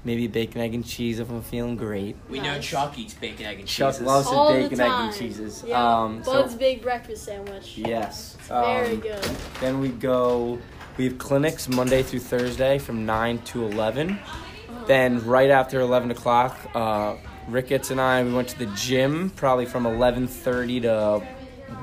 maybe 0.06 0.28
bacon, 0.28 0.60
egg, 0.60 0.72
and 0.72 0.86
cheese 0.86 1.18
if 1.18 1.28
I'm 1.28 1.42
feeling 1.42 1.76
great. 1.76 2.14
We 2.30 2.38
know 2.38 2.44
Nice. 2.54 2.64
Chuck 2.66 2.96
eats 2.96 3.12
bacon, 3.14 3.44
egg, 3.44 3.58
and 3.58 3.66
cheese. 3.68 3.76
Chuck 3.76 3.92
cheeses. 3.94 4.06
loves 4.06 4.28
All 4.28 4.52
his 4.52 4.62
bacon, 4.64 4.78
the 4.78 4.84
egg, 4.84 4.90
time. 4.90 5.08
and 5.08 5.18
cheeses. 5.18 5.64
Yeah. 5.66 6.02
Um, 6.02 6.22
so- 6.24 6.32
Bud's 6.32 6.54
big 6.54 6.80
breakfast 6.80 7.24
sandwich. 7.24 7.76
Yes. 7.76 8.36
Very 8.48 8.94
Um, 8.94 9.00
good. 9.00 9.24
Then 9.60 9.80
we 9.80 9.88
go. 9.88 10.58
We 10.96 11.04
have 11.04 11.18
clinics 11.18 11.68
Monday 11.68 12.02
through 12.04 12.20
Thursday 12.20 12.78
from 12.78 13.04
nine 13.04 13.38
to 13.46 13.64
eleven. 13.66 14.18
Then 14.86 15.26
right 15.26 15.50
after 15.50 15.80
eleven 15.80 16.10
o'clock, 16.12 16.56
uh, 16.74 17.16
Ricketts 17.48 17.90
and 17.90 18.00
I 18.00 18.22
we 18.22 18.32
went 18.32 18.48
to 18.48 18.58
the 18.58 18.66
gym 18.66 19.30
probably 19.30 19.66
from 19.66 19.84
eleven 19.86 20.26
thirty 20.28 20.80
to 20.80 21.20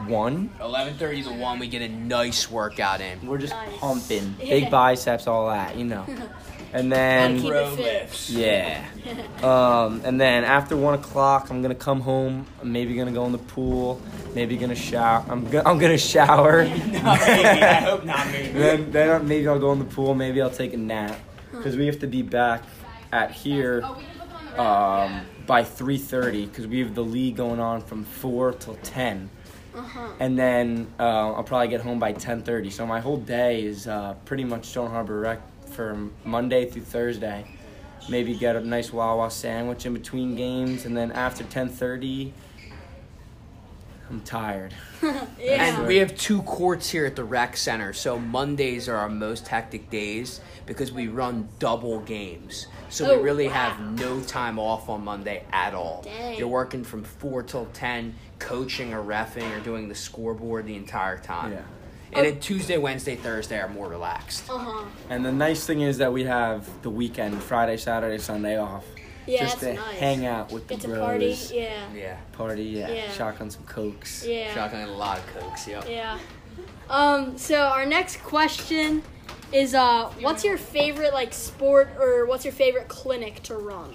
one. 0.07 0.49
Eleven 0.61 0.93
thirty 0.95 1.21
to 1.23 1.29
one, 1.33 1.59
we 1.59 1.67
get 1.67 1.81
a 1.81 1.89
nice 1.89 2.49
workout 2.49 3.01
in. 3.01 3.27
We're 3.27 3.37
just 3.37 3.53
Nice. 3.53 3.77
pumping, 3.77 4.35
Yeah. 4.39 4.45
big 4.49 4.71
biceps, 4.71 5.27
all 5.27 5.49
that, 5.49 5.75
you 5.77 5.83
know. 5.85 6.05
And 6.73 6.91
then 6.91 7.37
Keep 7.37 7.45
it 7.45 7.49
Pro 7.51 7.75
fit. 7.75 8.29
yeah. 8.29 8.85
Um, 9.43 10.01
and 10.05 10.19
then 10.21 10.45
after 10.45 10.77
one 10.77 10.93
o'clock, 10.93 11.49
I'm 11.49 11.61
gonna 11.61 11.75
come 11.75 11.99
home. 11.99 12.45
I'm 12.61 12.71
maybe 12.71 12.95
gonna 12.95 13.11
go 13.11 13.25
in 13.25 13.33
the 13.33 13.37
pool. 13.37 13.99
Maybe 14.33 14.55
gonna 14.55 14.73
shower. 14.75 15.25
I'm 15.27 15.49
go- 15.49 15.61
I'm 15.65 15.77
gonna 15.77 15.97
shower. 15.97 16.63
no, 16.67 16.71
maybe. 16.71 17.03
I 17.03 17.73
hope 17.81 18.05
not. 18.05 18.25
Maybe. 18.27 18.47
then 18.57 18.91
then 18.91 19.09
I'll- 19.09 19.23
maybe 19.23 19.45
I'll 19.49 19.59
go 19.59 19.73
in 19.73 19.79
the 19.79 19.85
pool. 19.85 20.15
Maybe 20.15 20.41
I'll 20.41 20.49
take 20.49 20.73
a 20.73 20.77
nap 20.77 21.19
because 21.51 21.75
we 21.75 21.85
have 21.87 21.99
to 21.99 22.07
be 22.07 22.21
back 22.21 22.63
at 23.11 23.31
here 23.31 23.83
um, 24.57 25.21
by 25.45 25.65
three 25.65 25.97
thirty 25.97 26.45
because 26.45 26.65
we 26.67 26.79
have 26.79 26.95
the 26.95 27.03
league 27.03 27.35
going 27.35 27.59
on 27.59 27.81
from 27.81 28.05
four 28.05 28.53
till 28.53 28.75
ten, 28.75 29.29
Uh-huh. 29.75 30.07
and 30.21 30.39
then 30.39 30.87
uh, 30.99 31.33
I'll 31.33 31.43
probably 31.43 31.67
get 31.67 31.81
home 31.81 31.99
by 31.99 32.13
ten 32.13 32.41
thirty. 32.43 32.69
So 32.69 32.85
my 32.87 33.01
whole 33.01 33.17
day 33.17 33.63
is 33.63 33.87
uh, 33.87 34.15
pretty 34.23 34.45
much 34.45 34.65
Stone 34.67 34.91
Harbor 34.91 35.19
Rec 35.19 35.39
from 35.73 36.13
Monday 36.23 36.69
through 36.69 36.83
Thursday. 36.83 37.45
Maybe 38.09 38.35
get 38.35 38.55
a 38.55 38.61
nice 38.61 38.91
Wawa 38.91 39.31
sandwich 39.31 39.85
in 39.85 39.93
between 39.93 40.35
games, 40.35 40.85
and 40.85 40.95
then 40.95 41.11
after 41.11 41.43
ten 41.43 41.69
thirty. 41.69 42.33
I'm 44.09 44.21
tired. 44.21 44.73
Yeah. 45.39 45.65
And 45.79 45.87
we 45.87 45.97
have 45.97 46.15
two 46.17 46.41
courts 46.43 46.89
here 46.89 47.05
at 47.05 47.17
the 47.17 47.23
rec 47.25 47.57
center. 47.57 47.91
So 47.91 48.17
Mondays 48.17 48.87
are 48.87 48.95
our 48.95 49.09
most 49.09 49.49
hectic 49.49 49.89
days 49.89 50.39
because 50.65 50.93
we 50.93 51.09
run 51.09 51.49
double 51.59 51.99
games. 52.01 52.67
So 52.89 53.05
Oh, 53.11 53.17
we 53.17 53.23
really 53.23 53.47
wow. 53.47 53.53
have 53.53 53.99
no 53.99 54.21
time 54.21 54.57
off 54.57 54.87
on 54.87 55.03
Monday 55.03 55.43
at 55.51 55.73
all. 55.73 56.03
Dang. 56.05 56.37
You're 56.37 56.47
working 56.47 56.85
from 56.85 57.03
4 57.03 57.43
till 57.43 57.65
10, 57.73 58.15
coaching 58.39 58.93
or 58.93 59.03
refing 59.03 59.51
or 59.53 59.59
doing 59.59 59.89
the 59.89 59.95
scoreboard 59.95 60.65
the 60.67 60.75
entire 60.77 61.17
time. 61.17 61.51
Yeah. 61.53 61.61
And 62.15 62.25
then 62.25 62.39
Tuesday, 62.39 62.77
Wednesday, 62.77 63.15
Thursday 63.15 63.59
are 63.59 63.67
more 63.69 63.87
relaxed. 63.87 64.49
uh-huh. 64.49 64.85
And 65.09 65.25
the 65.25 65.31
nice 65.31 65.65
thing 65.65 65.81
is 65.81 65.97
that 65.97 66.11
we 66.11 66.23
have 66.25 66.67
the 66.81 66.89
weekend, 66.89 67.41
Friday, 67.41 67.77
Saturday, 67.77 68.17
Sunday 68.17 68.57
off. 68.57 68.85
Yeah, 69.25 69.39
just 69.45 69.61
that's 69.61 69.77
to 69.77 69.81
nice. 69.81 69.99
hang 69.99 70.25
out 70.25 70.51
with 70.51 70.67
the 70.67 70.73
Get 70.75 70.81
to 70.81 70.87
bros. 70.89 70.99
party. 70.99 71.37
Yeah. 71.51 71.93
Yeah. 71.95 72.17
Party, 72.33 72.63
yeah. 72.63 72.91
Yeah. 72.91 73.11
Shotgun 73.11 73.49
some 73.49 73.63
cokes. 73.63 74.25
Yeah. 74.25 74.53
Shotgun 74.53 74.89
a 74.89 74.91
lot 74.91 75.19
of 75.19 75.27
cokes, 75.27 75.65
yep. 75.67 75.85
Yeah. 75.89 76.19
Um, 76.89 77.37
so 77.37 77.55
our 77.61 77.85
next 77.85 78.21
question 78.23 79.01
is 79.53 79.73
uh 79.75 80.09
what's 80.19 80.43
your 80.43 80.57
favorite 80.57 81.13
like 81.13 81.31
sport 81.31 81.87
or 81.99 82.25
what's 82.25 82.43
your 82.43 82.51
favorite 82.51 82.87
clinic 82.87 83.41
to 83.43 83.55
run 83.55 83.93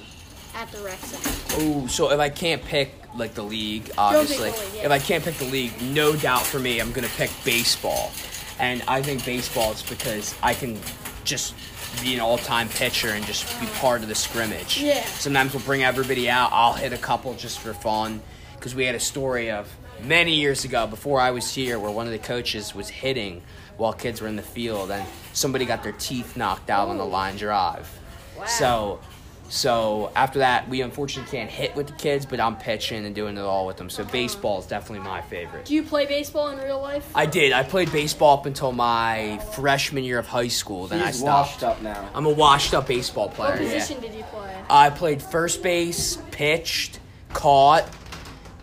at 0.54 0.70
the 0.72 0.82
rec 0.82 0.98
center? 0.98 1.30
Oh, 1.60 1.86
so 1.86 2.10
if 2.10 2.20
I 2.20 2.28
can't 2.28 2.64
pick 2.64 2.92
like 3.14 3.34
the 3.34 3.42
league, 3.42 3.90
obviously, 3.96 4.50
league, 4.50 4.60
yeah. 4.74 4.84
if 4.86 4.90
I 4.90 4.98
can't 4.98 5.24
pick 5.24 5.34
the 5.36 5.46
league, 5.46 5.72
no 5.82 6.14
doubt 6.14 6.42
for 6.42 6.58
me, 6.58 6.80
I'm 6.80 6.92
gonna 6.92 7.08
pick 7.16 7.30
baseball, 7.44 8.10
and 8.58 8.82
I 8.86 9.02
think 9.02 9.24
baseball 9.24 9.72
is 9.72 9.82
because 9.82 10.34
I 10.42 10.54
can 10.54 10.78
just 11.24 11.54
be 12.02 12.14
an 12.14 12.20
all-time 12.20 12.68
pitcher 12.68 13.08
and 13.08 13.24
just 13.24 13.48
be 13.60 13.66
uh-huh. 13.66 13.80
part 13.80 14.02
of 14.02 14.08
the 14.08 14.14
scrimmage. 14.14 14.80
Yeah. 14.80 15.02
Sometimes 15.04 15.54
we'll 15.54 15.62
bring 15.62 15.82
everybody 15.82 16.28
out. 16.28 16.50
I'll 16.52 16.74
hit 16.74 16.92
a 16.92 16.98
couple 16.98 17.34
just 17.34 17.58
for 17.58 17.72
fun, 17.72 18.20
because 18.54 18.74
we 18.74 18.84
had 18.84 18.94
a 18.94 19.00
story 19.00 19.50
of 19.50 19.74
many 20.04 20.34
years 20.34 20.64
ago 20.64 20.86
before 20.86 21.20
I 21.20 21.30
was 21.32 21.52
here 21.52 21.78
where 21.78 21.90
one 21.90 22.06
of 22.06 22.12
the 22.12 22.18
coaches 22.18 22.74
was 22.74 22.88
hitting 22.88 23.42
while 23.78 23.92
kids 23.92 24.20
were 24.20 24.28
in 24.28 24.36
the 24.36 24.42
field, 24.42 24.90
and 24.90 25.06
somebody 25.32 25.64
got 25.64 25.82
their 25.82 25.92
teeth 25.92 26.36
knocked 26.36 26.68
out 26.68 26.88
on 26.88 26.98
the 26.98 27.04
line 27.04 27.36
drive. 27.36 27.88
Wow. 28.36 28.44
So, 28.46 29.00
so 29.48 30.12
after 30.14 30.40
that, 30.40 30.68
we 30.68 30.82
unfortunately 30.82 31.30
can't 31.30 31.50
hit 31.50 31.74
with 31.74 31.86
the 31.86 31.92
kids, 31.94 32.26
but 32.26 32.38
I'm 32.38 32.56
pitching 32.56 33.06
and 33.06 33.14
doing 33.14 33.36
it 33.36 33.42
all 33.42 33.66
with 33.66 33.76
them. 33.76 33.88
So 33.88 34.04
baseball 34.04 34.58
is 34.58 34.66
definitely 34.66 35.06
my 35.06 35.22
favorite. 35.22 35.64
Do 35.64 35.74
you 35.74 35.82
play 35.82 36.06
baseball 36.06 36.48
in 36.48 36.58
real 36.58 36.80
life? 36.80 37.10
I 37.14 37.26
did. 37.26 37.52
I 37.52 37.62
played 37.62 37.90
baseball 37.90 38.38
up 38.38 38.46
until 38.46 38.72
my 38.72 39.38
freshman 39.54 40.04
year 40.04 40.18
of 40.18 40.26
high 40.26 40.48
school. 40.48 40.86
Then 40.86 41.00
I 41.00 41.12
stopped. 41.12 41.62
washed 41.62 41.62
up 41.62 41.82
now. 41.82 42.08
I'm 42.14 42.26
a 42.26 42.30
washed 42.30 42.74
up 42.74 42.86
baseball 42.86 43.30
player. 43.30 43.52
what 43.52 43.62
yeah. 43.62 43.74
position 43.74 44.00
did 44.00 44.14
you 44.14 44.24
play? 44.24 44.54
I 44.68 44.90
played 44.90 45.22
first 45.22 45.62
base, 45.62 46.18
pitched, 46.30 47.00
caught, 47.32 47.88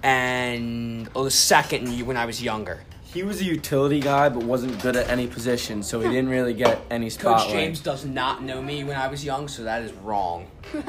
and 0.04 1.10
oh, 1.16 1.24
the 1.24 1.32
second 1.32 2.06
when 2.06 2.18
I 2.18 2.26
was 2.26 2.42
younger. 2.44 2.82
He 3.16 3.24
was 3.24 3.40
a 3.40 3.46
utility 3.46 4.02
guy, 4.02 4.28
but 4.28 4.44
wasn't 4.44 4.82
good 4.82 4.98
at 4.98 5.08
any 5.10 5.26
position, 5.26 5.82
so 5.82 6.02
he 6.02 6.10
didn't 6.10 6.28
really 6.28 6.54
get 6.54 6.82
any 6.92 7.10
spotlight. 7.10 7.44
Coach 7.46 7.52
James 7.54 7.80
does 7.80 8.04
not 8.06 8.44
know 8.44 8.62
me 8.62 8.84
when 8.84 8.98
I 8.98 9.08
was 9.08 9.24
young, 9.24 9.48
so 9.48 9.64
that 9.64 9.82
is 9.84 9.94
wrong. 9.94 10.48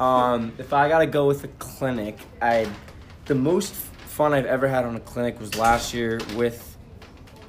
Um, 0.00 0.52
if 0.56 0.72
I 0.72 0.88
gotta 0.88 1.04
go 1.04 1.26
with 1.26 1.44
a 1.44 1.48
clinic, 1.58 2.16
I 2.40 2.66
the 3.26 3.34
most 3.34 3.74
fun 3.74 4.32
I've 4.32 4.46
ever 4.46 4.66
had 4.66 4.86
on 4.86 4.96
a 4.96 5.00
clinic 5.00 5.38
was 5.38 5.56
last 5.58 5.92
year 5.92 6.18
with 6.36 6.78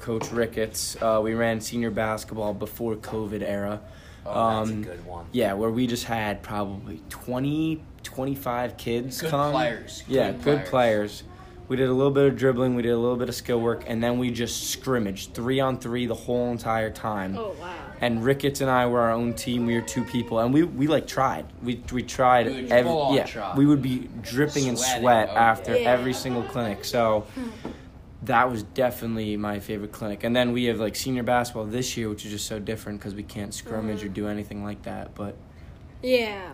Coach 0.01 0.29
Ricketts. 0.33 0.97
Uh, 1.01 1.21
we 1.23 1.33
ran 1.33 1.61
senior 1.61 1.91
basketball 1.91 2.53
before 2.53 2.97
COVID 2.97 3.41
era. 3.41 3.79
Oh, 4.25 4.57
that's 4.59 4.69
a 4.69 4.73
Um, 4.73 4.83
good 4.83 5.05
one. 5.05 5.27
Yeah, 5.31 5.53
where 5.53 5.69
we 5.71 5.87
just 5.87 6.03
had 6.03 6.43
probably 6.43 7.01
20, 7.07 7.81
25 8.03 8.75
kids 8.75 9.21
Good 9.21 9.29
come. 9.31 9.53
players. 9.53 10.03
Yeah, 10.09 10.31
Good 10.31 10.43
good, 10.43 10.65
players. 10.65 11.23
Players. 11.71 11.79
We 11.79 11.85
did 11.85 11.89
a 11.89 11.93
little 11.93 12.11
bit 12.11 12.27
of 12.27 12.37
dribbling, 12.37 12.75
we 12.75 12.81
did 12.81 12.91
a 12.91 12.97
little 12.97 13.17
bit 13.17 13.29
of 13.29 13.35
skill 13.35 13.61
work, 13.61 13.83
and 13.87 14.03
then 14.03 14.19
we 14.19 14.31
just 14.31 14.69
scrimmaged 14.69 15.33
three 15.33 15.59
on 15.59 15.79
three 15.79 16.05
the 16.05 16.15
whole 16.15 16.51
entire 16.51 16.89
time. 16.89 17.37
Oh 17.37 17.55
wow. 17.59 17.75
And 18.01 18.23
Ricketts 18.23 18.61
and 18.61 18.69
I 18.69 18.87
were 18.87 18.99
our 18.99 19.11
own 19.11 19.35
team. 19.35 19.67
We 19.67 19.75
were 19.75 19.81
two 19.81 20.03
people, 20.03 20.39
and 20.39 20.53
we, 20.53 20.63
we 20.63 20.87
like 20.87 21.07
tried. 21.07 21.45
We 21.61 21.83
we 21.91 22.03
tried 22.03 22.47
We 22.47 22.71
every 22.71 23.15
yeah. 23.15 23.25
try. 23.25 23.55
We 23.55 23.65
would 23.65 23.81
be 23.81 24.09
dripping 24.21 24.67
in 24.67 24.77
sweat 24.77 25.29
oh, 25.31 25.37
after 25.37 25.77
yeah. 25.77 25.89
every 25.89 26.13
single 26.13 26.43
clinic. 26.43 26.83
So 26.83 27.27
that 28.23 28.49
was 28.49 28.63
definitely 28.63 29.37
my 29.37 29.59
favorite 29.59 29.91
clinic. 29.91 30.23
And 30.23 30.35
then 30.35 30.51
we 30.51 30.65
have 30.65 30.79
like 30.79 30.95
senior 30.95 31.23
basketball 31.23 31.65
this 31.65 31.97
year, 31.97 32.09
which 32.09 32.25
is 32.25 32.31
just 32.31 32.47
so 32.47 32.59
different 32.59 32.99
because 32.99 33.15
we 33.15 33.23
can't 33.23 33.53
scrimmage 33.53 33.99
mm-hmm. 33.99 34.07
or 34.07 34.13
do 34.13 34.27
anything 34.27 34.63
like 34.63 34.83
that. 34.83 35.15
But 35.15 35.35
Yeah. 36.01 36.51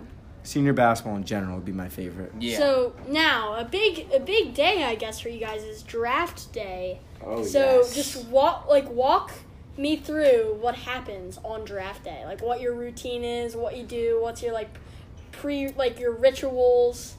Senior 0.48 0.72
basketball 0.72 1.18
in 1.18 1.26
general 1.26 1.56
would 1.56 1.66
be 1.66 1.74
my 1.74 1.90
favorite. 1.90 2.32
Yeah. 2.40 2.58
So 2.58 2.94
now 3.10 3.56
a 3.56 3.66
big 3.66 4.08
a 4.14 4.20
big 4.20 4.54
day 4.54 4.84
I 4.84 4.96
guess 4.96 5.20
for 5.20 5.30
you 5.30 5.40
guys 5.40 5.62
is 5.64 5.84
draft 5.84 6.54
day. 6.54 7.02
Oh 7.24 7.44
so 7.44 7.84
just 7.94 8.26
walk 8.28 8.68
like 8.70 8.90
walk 8.90 9.34
me 9.78 9.98
through 9.98 10.58
what 10.62 10.76
happens 10.76 11.38
on 11.44 11.66
draft 11.66 12.06
day. 12.06 12.24
Like 12.26 12.42
what 12.42 12.62
your 12.62 12.74
routine 12.74 13.26
is, 13.26 13.56
what 13.56 13.76
you 13.76 13.84
do, 13.84 14.20
what's 14.22 14.42
your 14.42 14.54
like 14.54 14.70
pre 15.34 15.70
like 15.70 16.00
your 16.00 16.14
rituals. 16.14 17.16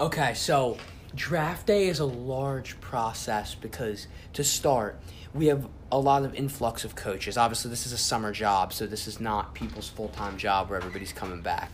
Okay, 0.00 0.34
so 0.34 0.76
draft 1.14 1.68
day 1.68 1.86
is 1.86 2.00
a 2.00 2.04
large 2.04 2.80
process 2.80 3.54
because 3.54 4.08
to 4.32 4.42
start, 4.42 5.00
we 5.32 5.46
have 5.46 5.68
a 5.92 5.98
lot 5.98 6.24
of 6.24 6.34
influx 6.34 6.84
of 6.84 6.96
coaches. 6.96 7.36
Obviously, 7.36 7.70
this 7.70 7.86
is 7.86 7.92
a 7.92 7.98
summer 7.98 8.32
job, 8.32 8.72
so 8.72 8.84
this 8.84 9.06
is 9.06 9.20
not 9.20 9.54
people's 9.54 9.88
full 9.88 10.08
time 10.08 10.36
job 10.36 10.68
where 10.68 10.76
everybody's 10.76 11.12
coming 11.12 11.40
back. 11.40 11.70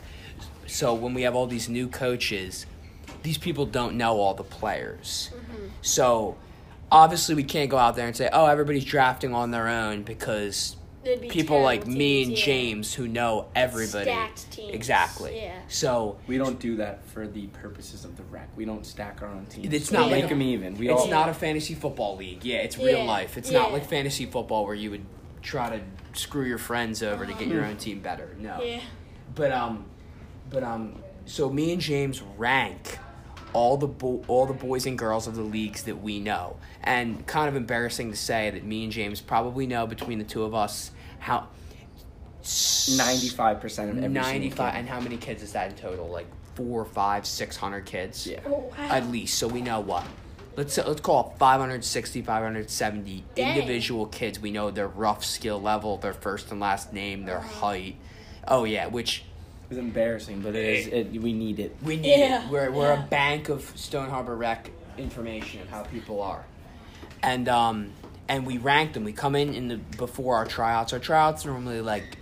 So 0.71 0.95
when 0.95 1.15
we 1.15 1.23
have 1.23 1.35
all 1.35 1.47
these 1.47 1.69
new 1.69 1.89
coaches, 1.89 2.67
these 3.23 3.39
people 3.39 3.67
don't 3.67 3.97
know 3.97 4.19
all 4.19 4.35
the 4.35 4.45
players. 4.45 5.31
So 5.83 6.37
obviously, 6.91 7.35
we 7.35 7.45
can't 7.45 7.71
go 7.71 7.79
out 7.79 7.97
there 7.97 8.07
and 8.07 8.17
say, 8.17 8.29
"Oh, 8.33 8.47
everybody's 8.47 8.85
drafting 8.85 9.35
on 9.35 9.51
their 9.51 9.69
own," 9.69 10.03
because 10.03 10.77
be 11.03 11.29
people 11.29 11.63
like 11.63 11.81
terrible 11.81 11.99
me 11.99 12.25
teams, 12.25 12.29
and 12.29 12.39
yeah. 12.39 12.45
James 12.45 12.95
who 12.95 13.09
know 13.09 13.47
everybody 13.55 14.05
Stacked 14.05 14.51
teams, 14.53 14.75
exactly. 14.75 15.37
yeah. 15.41 15.59
So 15.69 16.19
We 16.27 16.37
don't 16.37 16.59
do 16.61 16.77
that 16.77 17.05
for 17.07 17.27
the 17.27 17.47
purposes 17.49 18.05
of 18.05 18.17
the 18.17 18.23
rec. 18.25 18.49
We 18.57 18.67
don't 18.67 18.85
stack 18.85 19.23
our 19.23 19.29
own 19.29 19.47
teams. 19.47 19.73
It's 19.73 19.91
not 19.91 20.07
we 20.07 20.13
like 20.13 20.23
make 20.25 20.31
them 20.31 20.43
even. 20.43 20.77
We 20.77 20.91
It's 20.91 21.03
all 21.03 21.09
not 21.09 21.29
a 21.31 21.35
fantasy 21.35 21.75
football 21.75 22.17
league. 22.17 22.45
Yeah, 22.45 22.59
it's 22.59 22.77
real 22.77 22.99
Yeah, 22.99 23.05
life. 23.05 23.39
It's 23.39 23.51
not 23.51 23.73
like 23.73 23.87
fantasy 23.87 24.27
football 24.27 24.67
where 24.67 24.75
you 24.75 24.91
would 24.91 25.07
try 25.43 25.71
to 25.71 25.81
screw 26.13 26.45
your 26.45 26.59
friends 26.59 27.03
over 27.03 27.25
to 27.25 27.33
get 27.33 27.49
your 27.49 27.65
own 27.65 27.77
team 27.77 28.01
better. 28.01 28.37
No. 28.39 28.61
Yeah. 28.63 28.81
But 29.35 29.53
um 29.53 29.87
but 30.51 30.63
um 30.63 31.01
so 31.27 31.49
me 31.49 31.73
and 31.73 31.81
James 31.81 32.23
rank 32.37 32.99
all 33.53 33.77
the 33.77 33.87
bo- 33.87 34.23
all 34.29 34.47
the 34.47 34.53
boys 34.55 34.87
and 34.87 34.97
girls 34.99 35.27
of 35.27 35.35
the 35.35 35.43
leagues 35.43 35.83
that 35.85 36.01
we 36.03 36.21
know. 36.21 36.57
And 36.83 37.27
kind 37.27 37.49
of 37.49 37.57
embarrassing 37.57 38.11
to 38.13 38.17
say 38.17 38.51
that 38.51 38.65
me 38.65 38.85
and 38.85 38.93
James 38.93 39.21
probably 39.21 39.67
know 39.67 39.87
between 39.87 40.19
the 40.19 40.25
two 40.25 40.45
of 40.45 40.55
us 40.55 40.93
how 41.19 41.49
ninety-five 42.97 43.61
percent 43.61 43.91
of 43.91 43.99
every 43.99 44.09
95 44.09 44.75
and 44.75 44.89
how 44.89 45.01
many 45.01 45.17
kids 45.17 45.43
is 45.43 45.53
that 45.53 45.71
in 45.71 45.77
total 45.77 46.09
like 46.09 46.27
four 46.55 46.85
five 46.85 47.27
six 47.27 47.57
hundred 47.57 47.85
kids 47.87 48.27
Yeah. 48.27 48.41
Oh 48.47 48.51
wow. 48.71 48.89
at 48.89 49.07
least 49.09 49.39
so 49.39 49.47
we 49.47 49.61
know 49.61 49.81
what 49.81 50.05
let's 50.57 50.79
let's 50.79 51.01
call 51.01 51.33
it 51.35 51.39
560 51.39 52.23
570 52.23 53.25
Dang. 53.35 53.55
individual 53.57 54.07
kids 54.07 54.41
we 54.41 54.51
know 54.51 54.71
their 54.71 54.89
rough 54.89 55.25
skill 55.25 55.61
level 55.61 55.97
their 55.99 56.13
first 56.15 56.51
and 56.51 56.61
last 56.61 56.93
name 56.93 57.25
their 57.25 57.41
height 57.41 57.97
oh 58.49 58.65
yeah 58.65 58.87
which 58.87 59.25
It's 59.71 59.79
embarrassing, 59.79 60.41
but 60.41 60.57
it 60.57 60.65
is. 60.65 60.87
It, 60.89 61.23
we 61.23 61.33
need 61.33 61.61
it. 61.61 61.77
we 61.83 61.97
need 61.97 62.11
Yeah, 62.19 62.45
it 62.45 62.51
we're, 62.51 62.71
we're 62.71 62.93
yeah. 62.93 63.05
a 63.05 63.07
bank 63.07 63.49
of 63.49 63.63
stone 63.77 64.11
harbor 64.11 64.37
rec 64.37 64.71
information 64.99 65.63
of 65.63 65.69
how 65.71 65.83
people 65.85 66.21
are 66.21 66.45
and 67.23 67.49
um 67.49 67.91
and 68.29 68.45
we 68.45 68.59
rank 68.59 68.93
them 68.93 69.03
we 69.05 69.13
come 69.13 69.35
in 69.35 69.55
in 69.55 69.69
the 69.69 69.77
before 69.97 70.37
our 70.37 70.45
tryouts 70.45 70.93
our 70.93 70.99
tryouts 70.99 71.47
are 71.47 71.51
normally 71.51 71.81
like 71.81 72.19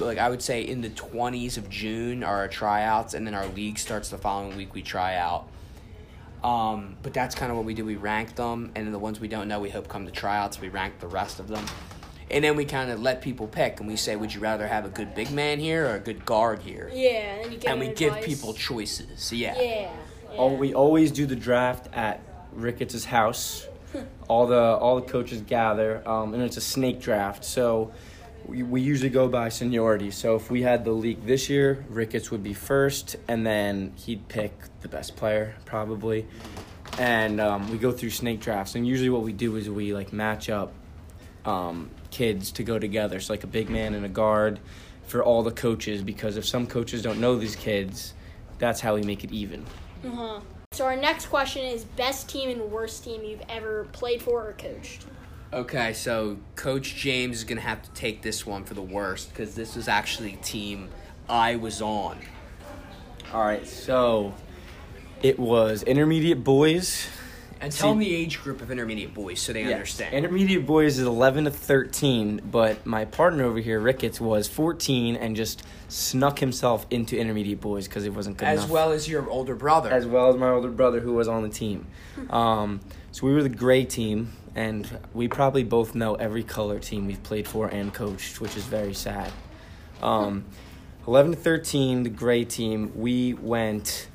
like 0.00 0.18
I 0.18 0.28
would 0.28 0.42
say 0.42 0.62
in 0.62 0.80
the 0.80 0.90
20s 0.90 1.56
of 1.56 1.68
June 1.68 2.24
are 2.24 2.36
our 2.36 2.48
tryouts, 2.48 3.14
and 3.14 3.26
then 3.26 3.34
our 3.34 3.46
league 3.48 3.78
starts 3.78 4.08
the 4.08 4.18
following 4.18 4.56
week. 4.56 4.74
We 4.74 4.82
try 4.82 5.16
out. 5.16 5.46
Um, 6.42 6.96
but 7.02 7.14
that's 7.14 7.34
kind 7.34 7.50
of 7.50 7.56
what 7.56 7.66
we 7.66 7.74
do. 7.74 7.84
We 7.84 7.96
rank 7.96 8.34
them, 8.34 8.72
and 8.74 8.86
then 8.86 8.92
the 8.92 8.98
ones 8.98 9.20
we 9.20 9.28
don't 9.28 9.48
know, 9.48 9.60
we 9.60 9.70
hope 9.70 9.88
come 9.88 10.04
to 10.06 10.12
tryouts. 10.12 10.60
We 10.60 10.68
rank 10.68 11.00
the 11.00 11.06
rest 11.06 11.38
of 11.38 11.48
them, 11.48 11.64
and 12.30 12.42
then 12.42 12.56
we 12.56 12.64
kind 12.64 12.90
of 12.90 13.00
let 13.00 13.22
people 13.22 13.46
pick, 13.46 13.80
and 13.80 13.88
we 13.88 13.96
say, 13.96 14.16
would 14.16 14.34
you 14.34 14.40
rather 14.40 14.66
have 14.66 14.84
a 14.84 14.88
good 14.88 15.14
big 15.14 15.30
man 15.30 15.58
here 15.58 15.86
or 15.86 15.96
a 15.96 16.00
good 16.00 16.24
guard 16.24 16.60
here? 16.60 16.90
Yeah, 16.92 17.10
and 17.10 17.52
you 17.52 17.58
give 17.58 17.70
and 17.70 17.80
we 17.80 17.86
them 17.86 17.94
give 17.94 18.20
people 18.22 18.54
choices. 18.54 19.32
Yeah. 19.32 19.54
Yeah. 19.56 19.62
yeah. 19.62 19.90
Oh, 20.36 20.54
we 20.54 20.74
always 20.74 21.12
do 21.12 21.26
the 21.26 21.36
draft 21.36 21.88
at 21.92 22.20
Ricketts' 22.52 23.04
house. 23.04 23.66
all 24.28 24.46
the 24.46 24.60
all 24.60 24.96
the 24.96 25.06
coaches 25.06 25.40
gather, 25.42 26.06
um, 26.08 26.34
and 26.34 26.42
it's 26.42 26.56
a 26.56 26.60
snake 26.60 27.00
draft. 27.00 27.44
So 27.44 27.92
we, 28.46 28.62
we 28.62 28.80
usually 28.80 29.10
go 29.10 29.28
by 29.28 29.48
seniority. 29.48 30.10
So 30.10 30.36
if 30.36 30.50
we 30.50 30.62
had 30.62 30.84
the 30.84 30.92
league 30.92 31.24
this 31.24 31.48
year, 31.48 31.84
Ricketts 31.88 32.30
would 32.30 32.42
be 32.42 32.54
first, 32.54 33.16
and 33.28 33.46
then 33.46 33.92
he'd 33.96 34.28
pick 34.28 34.52
the 34.80 34.88
best 34.88 35.16
player 35.16 35.54
probably. 35.64 36.26
And 36.98 37.40
um, 37.40 37.70
we 37.70 37.78
go 37.78 37.90
through 37.90 38.10
snake 38.10 38.40
drafts, 38.40 38.74
and 38.74 38.86
usually 38.86 39.10
what 39.10 39.22
we 39.22 39.32
do 39.32 39.56
is 39.56 39.68
we 39.68 39.94
like 39.94 40.12
match 40.12 40.48
up 40.48 40.72
um, 41.44 41.90
kids 42.14 42.52
to 42.52 42.62
go 42.62 42.78
together. 42.78 43.18
So 43.18 43.32
like 43.32 43.42
a 43.42 43.48
big 43.48 43.68
man 43.68 43.92
and 43.92 44.06
a 44.06 44.08
guard 44.08 44.60
for 45.06 45.22
all 45.22 45.42
the 45.42 45.50
coaches, 45.50 46.00
because 46.00 46.36
if 46.36 46.46
some 46.46 46.66
coaches 46.66 47.02
don't 47.02 47.20
know 47.20 47.36
these 47.36 47.56
kids, 47.56 48.14
that's 48.58 48.80
how 48.80 48.94
we 48.94 49.02
make 49.02 49.24
it 49.24 49.32
even. 49.32 49.66
Uh-huh. 50.06 50.40
So 50.72 50.84
our 50.84 50.96
next 50.96 51.26
question 51.26 51.64
is 51.64 51.84
best 51.84 52.28
team 52.28 52.48
and 52.48 52.70
worst 52.70 53.02
team 53.04 53.24
you've 53.24 53.42
ever 53.48 53.88
played 53.92 54.22
for 54.22 54.48
or 54.48 54.52
coached. 54.52 55.06
Okay, 55.52 55.92
so 55.92 56.38
Coach 56.54 56.94
James 56.94 57.38
is 57.38 57.44
gonna 57.44 57.60
have 57.60 57.82
to 57.82 57.90
take 57.90 58.22
this 58.22 58.46
one 58.46 58.64
for 58.64 58.74
the 58.74 58.82
worst 58.82 59.30
because 59.30 59.54
this 59.54 59.76
was 59.76 59.88
actually 59.88 60.34
a 60.34 60.36
team 60.36 60.88
I 61.28 61.56
was 61.56 61.82
on. 61.82 62.18
All 63.32 63.44
right, 63.44 63.66
so 63.66 64.34
it 65.22 65.38
was 65.38 65.82
intermediate 65.82 66.44
boys. 66.44 67.06
And 67.60 67.72
tell 67.72 67.90
them 67.90 67.98
the 67.98 68.14
age 68.14 68.42
group 68.42 68.60
of 68.60 68.70
intermediate 68.70 69.14
boys 69.14 69.40
so 69.40 69.52
they 69.52 69.62
Yes, 69.62 69.72
understand. 69.72 70.14
Intermediate 70.14 70.66
boys 70.66 70.98
is 70.98 71.06
11 71.06 71.44
to 71.44 71.50
13, 71.50 72.42
but 72.50 72.84
my 72.84 73.04
partner 73.04 73.44
over 73.44 73.58
here, 73.58 73.80
Ricketts, 73.80 74.20
was 74.20 74.48
14 74.48 75.16
and 75.16 75.34
just 75.34 75.62
snuck 75.88 76.38
himself 76.38 76.86
into 76.90 77.18
intermediate 77.18 77.60
boys 77.60 77.86
because 77.88 78.04
it 78.04 78.10
wasn't 78.14 78.36
good 78.36 78.46
as 78.46 78.60
enough. 78.60 78.70
well 78.70 78.92
as 78.92 79.08
your 79.08 79.28
older 79.30 79.54
brother. 79.54 79.90
as 79.90 80.06
well 80.06 80.28
as 80.30 80.36
my 80.36 80.50
older 80.50 80.70
brother 80.70 81.00
who 81.00 81.14
was 81.14 81.28
on 81.28 81.42
the 81.42 81.48
team. 81.48 81.86
Um, 82.30 82.80
so 83.12 83.26
we 83.26 83.32
were 83.34 83.42
the 83.42 83.48
gray 83.48 83.84
team, 83.84 84.32
and 84.54 84.88
we 85.12 85.28
probably 85.28 85.62
both 85.64 85.94
know 85.94 86.14
every 86.16 86.42
color 86.42 86.78
team 86.78 87.06
we've 87.06 87.22
played 87.22 87.46
for 87.46 87.66
and 87.68 87.92
coached, 87.94 88.40
which 88.40 88.56
is 88.56 88.64
very 88.64 88.94
sad. 88.94 89.30
Um, 90.02 90.44
11 91.06 91.32
to 91.32 91.38
13, 91.38 92.02
the 92.04 92.10
gray 92.10 92.44
team, 92.44 92.92
we 92.96 93.34
went 93.34 94.08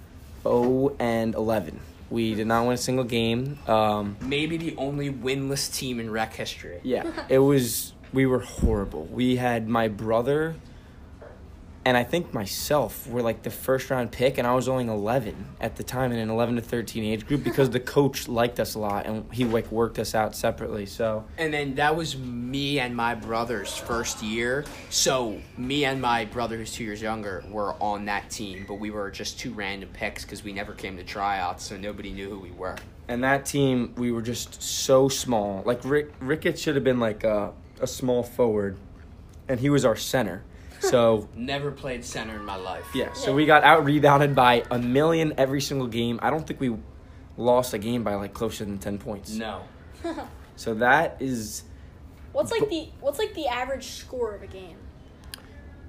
0 0.43 0.95
and 0.99 1.35
11. 1.35 1.79
We 2.09 2.33
did 2.35 2.47
not 2.47 2.63
win 2.65 2.73
a 2.73 2.77
single 2.77 3.03
game. 3.05 3.59
Um, 3.67 4.17
Maybe 4.21 4.57
the 4.57 4.75
only 4.77 5.11
winless 5.11 5.73
team 5.73 5.99
in 5.99 6.09
rec 6.11 6.33
history. 6.35 6.79
yeah, 6.83 7.11
it 7.29 7.39
was. 7.39 7.93
We 8.11 8.25
were 8.25 8.39
horrible. 8.39 9.05
We 9.05 9.35
had 9.35 9.67
my 9.67 9.87
brother, 9.87 10.55
and 11.85 11.95
I 11.95 12.03
think 12.03 12.33
myself 12.33 13.07
were 13.07 13.21
like 13.21 13.43
the 13.43 13.49
first 13.49 13.89
round 13.89 14.11
pick, 14.11 14.37
and 14.37 14.45
I 14.45 14.53
was 14.53 14.67
only 14.67 14.87
eleven 14.87 15.47
at 15.61 15.75
the 15.75 15.83
time 15.83 16.11
in 16.11 16.19
an 16.19 16.29
eleven 16.29 16.55
to 16.55 16.61
thirteen 16.61 17.03
age 17.03 17.25
group 17.25 17.43
because 17.43 17.69
the 17.69 17.79
coach 17.95 18.27
liked 18.27 18.59
us 18.59 18.75
a 18.75 18.79
lot 18.79 19.05
and 19.05 19.25
he 19.33 19.45
like 19.45 19.71
worked 19.71 19.97
us 19.99 20.13
out 20.13 20.35
separately. 20.35 20.85
So 20.85 21.25
And 21.37 21.53
then 21.53 21.75
that 21.75 21.95
was 21.95 22.17
me 22.17 22.79
and 22.79 22.95
my 22.95 23.15
brother's 23.15 23.75
first 23.75 24.21
year. 24.21 24.65
So 24.89 25.39
me 25.57 25.85
and 25.85 26.01
my 26.01 26.25
brother, 26.25 26.57
who's 26.57 26.73
two 26.73 26.83
years 26.83 27.01
younger, 27.01 27.43
were 27.49 27.73
on 27.81 28.05
that 28.05 28.29
team, 28.29 28.65
but 28.67 28.75
we 28.75 28.91
were 28.91 29.09
just 29.09 29.39
two 29.39 29.53
random 29.53 29.89
picks 29.93 30.23
because 30.23 30.43
we 30.43 30.51
never 30.53 30.73
came 30.73 30.97
to 30.97 31.03
tryouts, 31.03 31.63
so 31.63 31.77
nobody 31.77 32.11
knew 32.11 32.29
who 32.29 32.39
we 32.39 32.51
were. 32.51 32.75
and 33.07 33.23
that 33.23 33.45
team 33.45 33.93
we 33.95 34.11
were 34.11 34.21
just 34.21 34.61
so 34.61 35.07
small. 35.09 35.63
Like 35.65 35.83
Rick 35.83 36.13
Ricketts 36.19 36.61
should 36.61 36.75
have 36.75 36.83
been 36.83 36.99
like 36.99 37.23
a 37.23 37.53
a 37.81 37.87
small 37.87 38.23
forward, 38.23 38.77
and 39.47 39.59
he 39.61 39.69
was 39.69 39.85
our 39.85 39.95
center. 39.95 40.43
So 40.79 41.29
Never 41.35 41.71
played 41.71 42.03
center 42.05 42.35
in 42.35 42.45
my 42.45 42.55
life. 42.55 42.85
Yeah, 42.93 43.13
so 43.13 43.33
we 43.33 43.45
got 43.45 43.63
out 43.63 43.85
rebounded 43.85 44.35
by 44.35 44.63
a 44.71 44.79
million 44.79 45.33
every 45.37 45.61
single 45.61 45.87
game. 45.87 46.19
I 46.21 46.29
don't 46.29 46.45
think 46.47 46.59
we 46.59 46.75
lost 47.37 47.73
a 47.73 47.77
game 47.77 48.03
by 48.03 48.15
like 48.15 48.33
closer 48.33 48.65
than 48.65 48.77
10 48.77 48.97
points. 48.97 49.31
No. 49.31 49.61
So 50.55 50.73
that 50.73 51.15
is 51.21 51.63
What's 52.33 52.51
like 52.51 52.69
the 52.69 52.89
what's 52.99 53.17
like 53.17 53.33
the 53.33 53.47
average 53.47 53.85
score 53.85 54.35
of 54.35 54.43
a 54.43 54.47
game? 54.47 54.75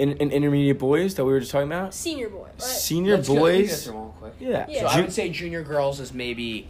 in, 0.00 0.12
in 0.16 0.30
intermediate 0.30 0.78
boys 0.78 1.14
that 1.16 1.24
we 1.24 1.32
were 1.32 1.40
just 1.40 1.52
talking 1.52 1.68
about. 1.68 1.92
Senior 1.92 2.30
boys. 2.30 2.48
Right? 2.52 2.62
Senior 2.62 3.16
Let's 3.16 3.28
go- 3.28 3.34
let 3.34 3.54
me 3.54 3.62
go 3.62 3.66
boys. 3.68 3.84
through 3.84 3.92
'em 3.92 3.98
all 3.98 4.16
quick. 4.18 4.32
Yeah. 4.40 4.66
yeah. 4.68 4.80
So 4.80 4.86
I 4.86 5.00
would 5.02 5.12
say 5.12 5.28
junior 5.28 5.62
girls 5.62 6.00
is 6.00 6.14
maybe 6.14 6.68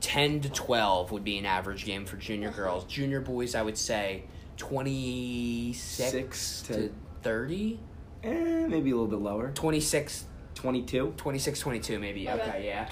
10 0.00 0.40
to 0.42 0.48
12 0.48 1.12
would 1.12 1.24
be 1.24 1.36
an 1.38 1.44
average 1.44 1.84
game 1.84 2.06
for 2.06 2.16
junior 2.16 2.48
uh-huh. 2.48 2.56
girls. 2.56 2.84
Junior 2.84 3.20
boys, 3.20 3.54
I 3.54 3.62
would 3.62 3.76
say 3.76 4.24
26 4.56 5.78
Six 5.78 6.62
to 6.62 6.72
to- 6.74 6.94
30. 7.24 7.78
eh, 8.22 8.66
maybe 8.68 8.90
a 8.90 8.94
little 8.94 9.06
bit 9.08 9.18
lower. 9.20 9.50
26 9.54 10.24
22. 10.54 11.14
26 11.16 11.60
22 11.60 11.98
maybe 11.98 12.28
okay, 12.28 12.40
Okay. 12.40 12.64
yeah 12.66 12.88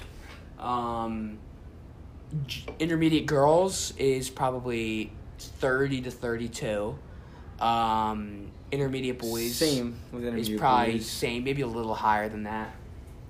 um 0.59 1.37
j- 2.45 2.65
intermediate 2.79 3.25
girls 3.25 3.93
is 3.97 4.29
probably 4.29 5.11
30 5.39 6.01
to 6.01 6.11
32 6.11 6.97
um 7.59 8.51
intermediate 8.71 9.17
boys 9.19 9.55
Same 9.55 9.95
with 10.11 10.23
is 10.23 10.27
intermediate 10.27 10.59
probably 10.59 10.93
boys. 10.93 11.09
same 11.09 11.43
maybe 11.43 11.61
a 11.61 11.67
little 11.67 11.95
higher 11.95 12.27
than 12.29 12.43
that 12.43 12.73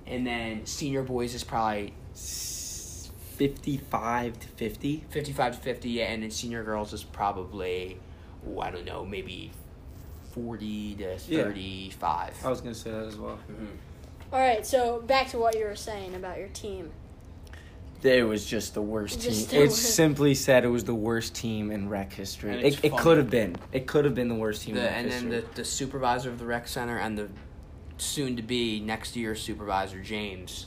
and 0.06 0.26
then 0.26 0.66
senior 0.66 1.02
boys 1.02 1.34
is 1.34 1.44
probably 1.44 1.92
55 3.36 4.38
to 4.40 4.46
50. 4.48 5.04
55 5.10 5.56
to 5.56 5.60
50 5.60 5.88
yeah 5.90 6.04
and 6.04 6.22
then 6.22 6.30
senior 6.30 6.62
girls 6.64 6.92
is 6.92 7.02
probably 7.04 7.98
oh, 8.48 8.60
i 8.60 8.70
don't 8.70 8.84
know 8.84 9.04
maybe 9.04 9.50
40 10.38 10.96
to 10.96 11.02
Yeah. 11.28 11.42
35 11.44 12.34
I 12.44 12.50
was 12.50 12.60
going 12.60 12.74
to 12.74 12.78
say 12.80 12.90
that 12.90 13.04
as 13.06 13.16
well. 13.16 13.38
Mm-hmm. 13.50 13.66
All 14.32 14.40
right. 14.40 14.66
So 14.66 15.00
back 15.00 15.28
to 15.28 15.38
what 15.38 15.56
you 15.56 15.64
were 15.64 15.76
saying 15.76 16.14
about 16.16 16.38
your 16.38 16.48
team. 16.48 16.90
It 18.02 18.26
was 18.26 18.44
just 18.44 18.74
the 18.74 18.82
worst 18.82 19.22
Just 19.22 19.48
team. 19.48 19.58
the 19.60 19.64
It 19.64 19.68
worst. 19.70 19.94
simply 19.94 20.34
said 20.34 20.64
it 20.64 20.68
was 20.68 20.84
the 20.84 20.94
worst 20.94 21.34
team 21.34 21.70
in 21.70 21.88
rec 21.88 22.12
history. 22.12 22.62
It, 22.62 22.84
it 22.84 22.96
could 22.98 23.16
have 23.16 23.30
been. 23.30 23.56
It 23.72 23.86
could 23.86 24.04
have 24.04 24.14
been 24.14 24.28
the 24.28 24.34
worst 24.34 24.62
team 24.62 24.74
The, 24.74 24.80
in 24.82 24.86
rec 24.86 24.96
and 25.04 25.10
then 25.10 25.28
the, 25.30 25.44
the 25.54 25.64
supervisor 25.64 26.28
of 26.28 26.38
the 26.38 26.44
rec 26.44 26.68
center 26.68 26.98
and 26.98 27.16
the 27.16 27.28
soon 27.96 28.36
to 28.36 28.42
be 28.42 28.80
next 28.80 29.16
year 29.16 29.34
supervisor 29.34 30.02
James. 30.02 30.66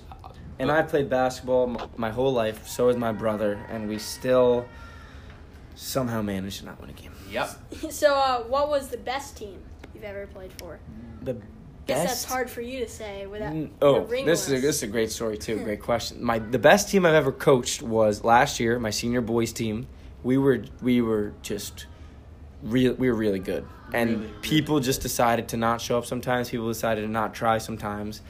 And 0.59 0.71
I 0.71 0.81
played 0.81 1.09
basketball 1.09 1.91
my 1.97 2.09
whole 2.09 2.33
life. 2.33 2.67
So 2.67 2.87
has 2.87 2.97
my 2.97 3.11
brother, 3.11 3.59
and 3.69 3.87
we 3.87 3.99
still 3.99 4.65
somehow 5.77 6.21
managed 6.23 6.59
to 6.59 6.65
not 6.65 6.81
win 6.81 6.89
a 6.89 6.93
game. 6.93 7.11
Yep. 7.31 7.49
So 7.91 8.15
uh, 8.15 8.39
what 8.43 8.69
was 8.69 8.89
the 8.89 8.97
best 8.97 9.37
team 9.37 9.59
you've 9.93 10.03
ever 10.03 10.27
played 10.27 10.51
for? 10.57 10.79
The 11.21 11.37
Guess 11.85 12.07
that's 12.07 12.23
hard 12.25 12.49
for 12.49 12.59
you 12.59 12.79
to 12.79 12.89
say 12.89 13.27
without. 13.27 13.53
Mm, 13.53 13.69
Oh, 13.81 14.01
ring 14.01 14.25
this 14.25 14.47
is 14.47 14.53
a, 14.53 14.59
this 14.59 14.77
is 14.77 14.83
a 14.83 14.87
great 14.87 15.09
story 15.09 15.37
too. 15.37 15.57
Great 15.63 15.81
question. 15.91 16.21
My 16.21 16.39
the 16.39 16.59
best 16.59 16.89
team 16.89 17.05
I've 17.05 17.13
ever 17.13 17.31
coached 17.31 17.81
was 17.81 18.25
last 18.25 18.59
year. 18.59 18.77
My 18.77 18.89
senior 18.89 19.21
boys 19.21 19.53
team. 19.53 19.87
We 20.21 20.37
were 20.37 20.65
we 20.81 21.01
were 21.01 21.33
just 21.43 21.85
real. 22.61 22.93
We 22.95 23.09
were 23.09 23.15
really 23.15 23.39
good, 23.39 23.65
and 23.93 24.09
Really, 24.09 24.21
really 24.25 24.39
people 24.41 24.79
just 24.81 25.01
decided 25.01 25.47
to 25.49 25.57
not 25.57 25.79
show 25.79 25.97
up. 25.97 26.05
Sometimes 26.05 26.49
people 26.49 26.67
decided 26.67 27.01
to 27.03 27.07
not 27.07 27.33
try. 27.33 27.57
Sometimes, 27.59 28.21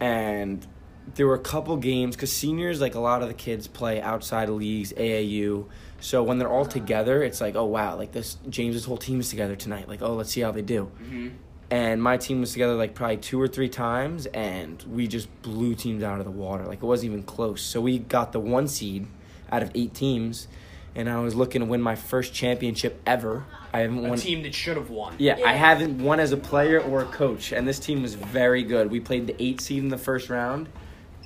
and 0.00 0.66
there 1.14 1.26
were 1.26 1.34
a 1.34 1.38
couple 1.40 1.76
games 1.76 2.16
because 2.16 2.32
seniors 2.32 2.80
like 2.80 2.94
a 2.94 3.00
lot 3.00 3.22
of 3.22 3.28
the 3.28 3.34
kids 3.34 3.66
play 3.66 4.00
outside 4.00 4.48
of 4.48 4.56
leagues 4.56 4.92
AAU. 4.92 5.66
So 6.00 6.22
when 6.22 6.38
they're 6.38 6.50
all 6.50 6.66
together, 6.66 7.22
it's 7.22 7.40
like, 7.40 7.54
oh 7.56 7.64
wow, 7.64 7.96
like 7.96 8.12
this 8.12 8.36
James's 8.48 8.84
whole 8.84 8.96
team 8.98 9.20
is 9.20 9.30
together 9.30 9.56
tonight. 9.56 9.88
Like, 9.88 10.02
oh, 10.02 10.14
let's 10.14 10.30
see 10.30 10.40
how 10.42 10.52
they 10.52 10.62
do 10.62 10.90
Mm-hmm. 11.02 11.28
and 11.70 12.02
my 12.02 12.16
team 12.16 12.40
was 12.40 12.52
together 12.52 12.74
like 12.74 12.94
probably 12.94 13.16
two 13.18 13.40
or 13.40 13.46
three 13.48 13.68
times 13.68 14.26
and 14.26 14.82
we 14.90 15.06
just 15.06 15.28
blew 15.42 15.74
teams 15.74 16.02
out 16.02 16.18
of 16.18 16.24
the 16.24 16.30
water 16.30 16.64
like 16.64 16.78
it 16.78 16.86
wasn't 16.86 17.10
even 17.12 17.22
close 17.24 17.60
so 17.60 17.78
we 17.80 17.98
got 17.98 18.32
the 18.32 18.40
one 18.40 18.66
seed 18.66 19.06
out 19.52 19.62
of 19.62 19.70
eight 19.74 19.92
teams 19.92 20.48
and 20.94 21.10
i 21.10 21.18
was 21.20 21.34
looking 21.34 21.60
to 21.60 21.66
win 21.66 21.82
my 21.82 21.94
first 21.94 22.32
championship 22.32 22.98
ever 23.06 23.44
i 23.74 23.80
haven't 23.80 23.96
won 23.96 24.06
A 24.06 24.08
won 24.10 24.18
team 24.18 24.42
that 24.44 24.54
should 24.54 24.78
have 24.78 24.88
won. 24.88 25.14
yeah, 25.18 25.36
Yeah. 25.36 25.46
i 25.46 25.52
haven't 25.52 25.98
won 26.02 26.20
as 26.20 26.32
a 26.32 26.38
player 26.38 26.80
or 26.80 27.02
a 27.02 27.06
coach 27.06 27.52
and 27.52 27.68
this 27.68 27.78
team 27.78 28.00
was 28.00 28.14
very 28.14 28.62
good 28.62 28.90
we 28.90 28.98
played 29.00 29.26
the 29.26 29.36
eight 29.42 29.60
seed 29.60 29.82
in 29.82 29.90
the 29.90 29.98
first 29.98 30.30
round 30.30 30.68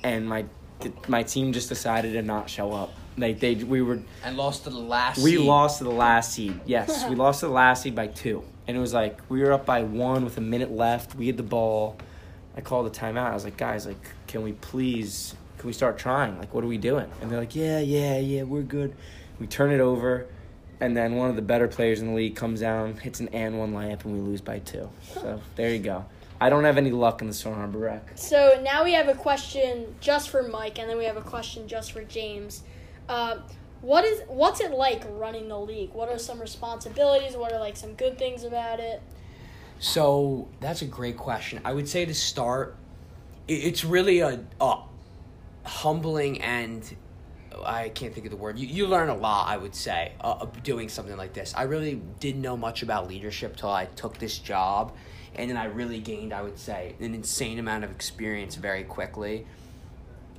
and 0.03 0.27
my 0.27 0.45
my 1.07 1.23
team 1.23 1.53
just 1.53 1.69
decided 1.69 2.13
to 2.13 2.21
not 2.21 2.49
show 2.49 2.73
up 2.73 2.91
like 3.17 3.39
they 3.39 3.55
we 3.55 3.81
were 3.81 3.99
And 4.23 4.35
lost 4.37 4.63
to 4.65 4.69
the 4.69 4.77
last. 4.77 5.19
we 5.23 5.37
seed. 5.37 5.45
lost 5.45 5.77
to 5.77 5.83
the 5.85 5.91
last 5.91 6.33
seed. 6.33 6.59
Yes, 6.65 7.07
we 7.09 7.15
lost 7.25 7.39
to 7.41 7.45
the 7.47 7.51
last 7.53 7.83
seed 7.83 7.95
by 7.95 8.07
two, 8.07 8.43
and 8.67 8.75
it 8.75 8.79
was 8.79 8.93
like 8.93 9.19
we 9.29 9.41
were 9.41 9.53
up 9.53 9.65
by 9.65 9.83
one 9.83 10.23
with 10.25 10.37
a 10.37 10.41
minute 10.41 10.71
left. 10.71 11.15
We 11.15 11.27
had 11.27 11.37
the 11.37 11.43
ball. 11.43 11.97
I 12.55 12.61
called 12.61 12.85
a 12.85 12.89
timeout. 12.89 13.31
I 13.31 13.33
was 13.33 13.43
like, 13.45 13.57
guys, 13.57 13.85
like, 13.87 13.97
can 14.27 14.43
we 14.43 14.51
please, 14.53 15.33
can 15.57 15.65
we 15.65 15.73
start 15.73 15.97
trying? 15.97 16.37
Like, 16.37 16.53
what 16.53 16.63
are 16.63 16.67
we 16.67 16.77
doing? 16.77 17.09
And 17.21 17.31
they're 17.31 17.39
like, 17.39 17.55
yeah, 17.55 17.79
yeah, 17.79 18.19
yeah, 18.19 18.43
we're 18.43 18.61
good. 18.61 18.93
We 19.39 19.47
turn 19.47 19.71
it 19.71 19.79
over, 19.79 20.27
and 20.79 20.95
then 20.95 21.15
one 21.15 21.29
of 21.31 21.35
the 21.35 21.41
better 21.41 21.67
players 21.67 21.99
in 22.01 22.09
the 22.09 22.13
league 22.13 22.35
comes 22.35 22.59
down, 22.59 22.97
hits 22.97 23.19
an 23.19 23.29
and 23.29 23.57
one 23.57 23.73
layup, 23.73 24.05
and 24.05 24.13
we 24.13 24.19
lose 24.19 24.41
by 24.41 24.59
two. 24.59 24.87
So 25.15 25.41
there 25.55 25.71
you 25.71 25.79
go. 25.79 26.05
I 26.43 26.49
don't 26.49 26.65
have 26.65 26.77
any 26.77 26.91
luck 26.91 27.21
in 27.21 27.29
the 27.29 27.33
Stone 27.33 27.53
Harbor 27.53 27.79
Rec. 27.79 28.11
So 28.15 28.59
now 28.61 28.83
we 28.83 28.91
have 28.91 29.07
a 29.07 29.13
question 29.13 29.95
just 30.01 30.29
for 30.29 30.43
Mike, 30.43 30.77
and 30.77 30.89
then 30.89 30.97
we 30.97 31.05
have 31.05 31.15
a 31.15 31.21
question 31.21 31.69
just 31.69 31.93
for 31.93 32.03
James. 32.03 32.63
Uh, 33.07 33.37
what 33.79 34.03
is 34.03 34.23
what's 34.27 34.59
it 34.59 34.71
like 34.71 35.03
running 35.11 35.47
the 35.47 35.57
league? 35.57 35.93
What 35.93 36.09
are 36.09 36.19
some 36.19 36.41
responsibilities? 36.41 37.37
What 37.37 37.53
are 37.53 37.59
like 37.59 37.77
some 37.77 37.93
good 37.93 38.17
things 38.17 38.43
about 38.43 38.81
it? 38.81 39.01
So 39.79 40.49
that's 40.59 40.81
a 40.81 40.85
great 40.85 41.15
question. 41.15 41.61
I 41.63 41.71
would 41.71 41.87
say 41.87 42.03
to 42.03 42.13
start, 42.13 42.75
it's 43.47 43.85
really 43.85 44.19
a, 44.19 44.43
a 44.59 44.81
humbling 45.63 46.41
and 46.41 46.93
I 47.65 47.87
can't 47.87 48.13
think 48.13 48.25
of 48.25 48.31
the 48.31 48.37
word. 48.37 48.59
You, 48.59 48.67
you 48.67 48.87
learn 48.87 49.07
a 49.07 49.15
lot, 49.15 49.47
I 49.47 49.55
would 49.55 49.75
say, 49.75 50.11
uh, 50.19 50.39
of 50.41 50.61
doing 50.63 50.89
something 50.89 51.15
like 51.15 51.31
this. 51.31 51.53
I 51.55 51.63
really 51.63 52.01
didn't 52.19 52.41
know 52.41 52.57
much 52.57 52.83
about 52.83 53.07
leadership 53.07 53.55
till 53.55 53.71
I 53.71 53.85
took 53.85 54.17
this 54.17 54.39
job, 54.39 54.93
and 55.35 55.49
then 55.49 55.57
I 55.57 55.65
really 55.65 55.99
gained, 55.99 56.33
I 56.33 56.41
would 56.41 56.59
say, 56.59 56.95
an 56.99 57.13
insane 57.13 57.59
amount 57.59 57.83
of 57.83 57.91
experience 57.91 58.55
very 58.55 58.83
quickly. 58.83 59.45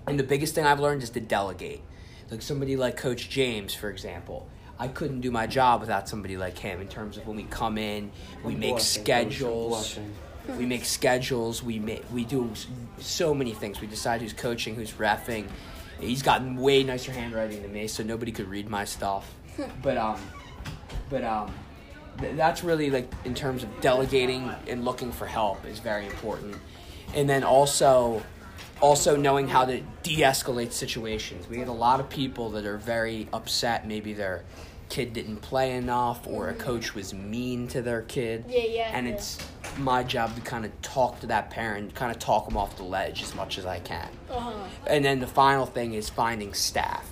And 0.07 0.19
the 0.19 0.25
biggest 0.25 0.55
thing 0.55 0.65
I've 0.65 0.81
learned 0.81 1.03
is 1.03 1.11
to 1.11 1.21
delegate. 1.21 1.83
Like 2.31 2.43
somebody 2.43 2.77
like 2.77 2.97
Coach 2.97 3.29
James, 3.29 3.75
for 3.75 3.91
example. 3.91 4.49
I 4.79 4.89
couldn't 4.89 5.21
do 5.21 5.31
my 5.31 5.47
job 5.47 5.81
without 5.81 6.09
somebody 6.09 6.37
like 6.37 6.59
him 6.59 6.81
in 6.81 6.89
terms 6.89 7.17
of 7.17 7.27
when 7.27 7.37
we 7.37 7.45
come 7.45 7.79
in, 7.79 8.11
we 8.43 8.55
I'm 8.55 8.59
make 8.59 8.71
blushing, 8.71 9.03
schedules. 9.03 9.95
blushing. 9.95 10.15
We 10.59 10.67
make 10.67 10.85
schedules. 10.85 11.63
We 11.63 11.79
make 11.79 12.05
we 12.13 12.25
do 12.25 12.51
so 12.99 13.33
many 13.33 13.53
things. 13.53 13.81
We 13.81 13.87
decide 13.87 14.21
who's 14.21 14.33
coaching, 14.33 14.75
who's 14.75 14.93
refing, 14.93 15.47
He's 16.01 16.23
gotten 16.23 16.57
way 16.57 16.83
nicer 16.83 17.13
handwriting 17.13 17.63
than 17.63 17.73
me, 17.73 17.87
so 17.87 18.03
nobody 18.03 18.33
could 18.33 18.49
read 18.49 18.69
my 18.69 18.85
stuff. 18.85 19.33
but 19.83 19.97
um, 19.97 20.21
but 21.09 21.25
um, 21.25 21.53
th- 22.19 22.37
that's 22.37 22.65
really 22.65 22.91
like 22.91 23.11
in 23.25 23.35
terms 23.35 23.63
of 23.63 23.81
delegating 23.81 24.51
and 24.69 24.85
looking 24.85 25.13
for 25.13 25.27
help 25.27 25.65
is 25.67 25.79
very 25.79 26.07
important, 26.07 26.57
and 27.15 27.29
then 27.29 27.45
also 27.45 28.23
also 28.81 29.17
knowing 29.17 29.49
how 29.49 29.65
to 29.65 29.81
de-escalate 30.03 30.73
situations. 30.73 31.49
We 31.49 31.57
get 31.57 31.69
a 31.69 31.73
lot 31.73 32.01
of 32.01 32.09
people 32.11 32.51
that 32.51 32.67
are 32.67 32.77
very 32.77 33.29
upset. 33.33 33.87
Maybe 33.87 34.13
their 34.13 34.45
kid 34.89 35.13
didn't 35.13 35.39
play 35.39 35.77
enough, 35.77 36.27
or 36.27 36.49
a 36.49 36.55
coach 36.55 36.95
was 36.95 37.15
mean 37.15 37.67
to 37.69 37.83
their 37.83 38.03
kid. 38.03 38.45
Yeah, 38.49 38.65
yeah, 38.65 38.91
And 38.93 39.07
yeah. 39.07 39.15
it's 39.15 39.39
my 39.79 40.03
job 40.03 40.35
to 40.35 40.41
kind 40.43 40.65
of 40.65 40.83
talk 40.83 41.21
to 41.21 41.27
that 41.29 41.51
parent, 41.51 41.95
kind 41.95 42.13
of 42.13 42.19
talk 42.19 42.47
them 42.47 42.57
off 42.57 42.77
the 42.77 42.85
ledge 42.85 43.23
as 43.23 43.35
much 43.35 43.59
as 43.59 43.67
I 43.67 43.81
can. 43.81 44.09
Uh-huh. 44.31 44.53
And 44.87 45.05
then 45.05 45.21
the 45.21 45.27
final 45.27 45.67
thing 45.67 45.95
is 45.95 46.09
finding 46.09 46.53
staff. 46.53 47.11